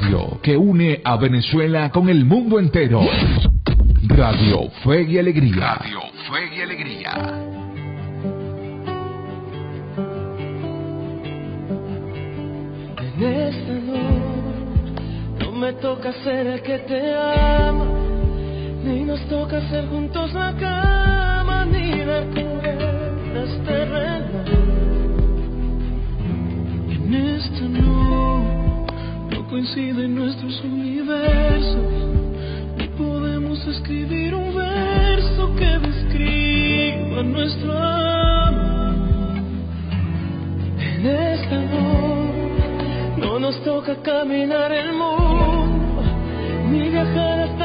radio 0.01 0.39
que 0.41 0.57
une 0.57 0.99
a 1.03 1.15
Venezuela 1.17 1.91
con 1.91 2.09
el 2.09 2.25
mundo 2.25 2.59
entero. 2.59 3.01
Radio 4.07 4.69
Fe 4.83 5.03
y 5.03 5.17
Alegría. 5.17 5.75
Radio 5.75 5.99
Fe 6.29 6.55
y 6.55 6.61
Alegría. 6.61 7.11
En 12.97 13.23
esta 13.23 13.73
noche 13.73 15.39
no 15.39 15.51
me 15.51 15.73
toca 15.73 16.11
ser 16.23 16.47
el 16.47 16.61
que 16.63 16.79
te 16.79 17.13
ama, 17.13 17.85
ni 18.83 19.03
nos 19.03 19.21
toca 19.27 19.61
ser 19.69 19.87
juntos 19.87 20.33
la 20.33 20.53
cama, 20.55 21.65
ni 21.65 21.95
la 22.03 22.21
cubierta 22.25 23.43
este 23.43 23.85
reloj. 23.85 24.47
En 26.89 27.13
esta 27.13 27.61
noche 27.67 28.60
coinciden 29.51 30.15
nuestros 30.15 30.63
universos. 30.63 31.75
No 32.77 32.85
podemos 32.97 33.67
escribir 33.67 34.33
un 34.33 34.55
verso 34.55 35.53
que 35.57 35.77
describa 35.77 37.21
nuestro 37.21 37.77
amor. 37.77 38.95
En 40.79 41.05
esta 41.05 41.57
no, 41.65 42.31
no 43.17 43.39
nos 43.39 43.61
toca 43.65 44.01
caminar 44.01 44.71
el 44.71 44.93
mundo 44.93 46.01
ni 46.69 46.89
viajar 46.89 47.39
hasta 47.41 47.60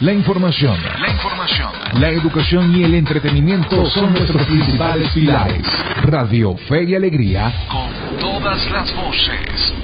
La 0.00 0.14
información, 0.14 0.78
la 0.98 1.10
información, 1.10 1.72
la 2.00 2.08
educación 2.08 2.74
y 2.74 2.84
el 2.84 2.94
entretenimiento 2.94 3.84
son 3.90 4.14
nuestros 4.14 4.46
principales 4.46 5.10
pilares. 5.12 5.62
Radio 6.04 6.56
Fe 6.56 6.84
y 6.84 6.94
Alegría 6.94 7.52
con 7.68 8.18
todas 8.18 8.70
las 8.70 8.94
voces. 8.96 9.79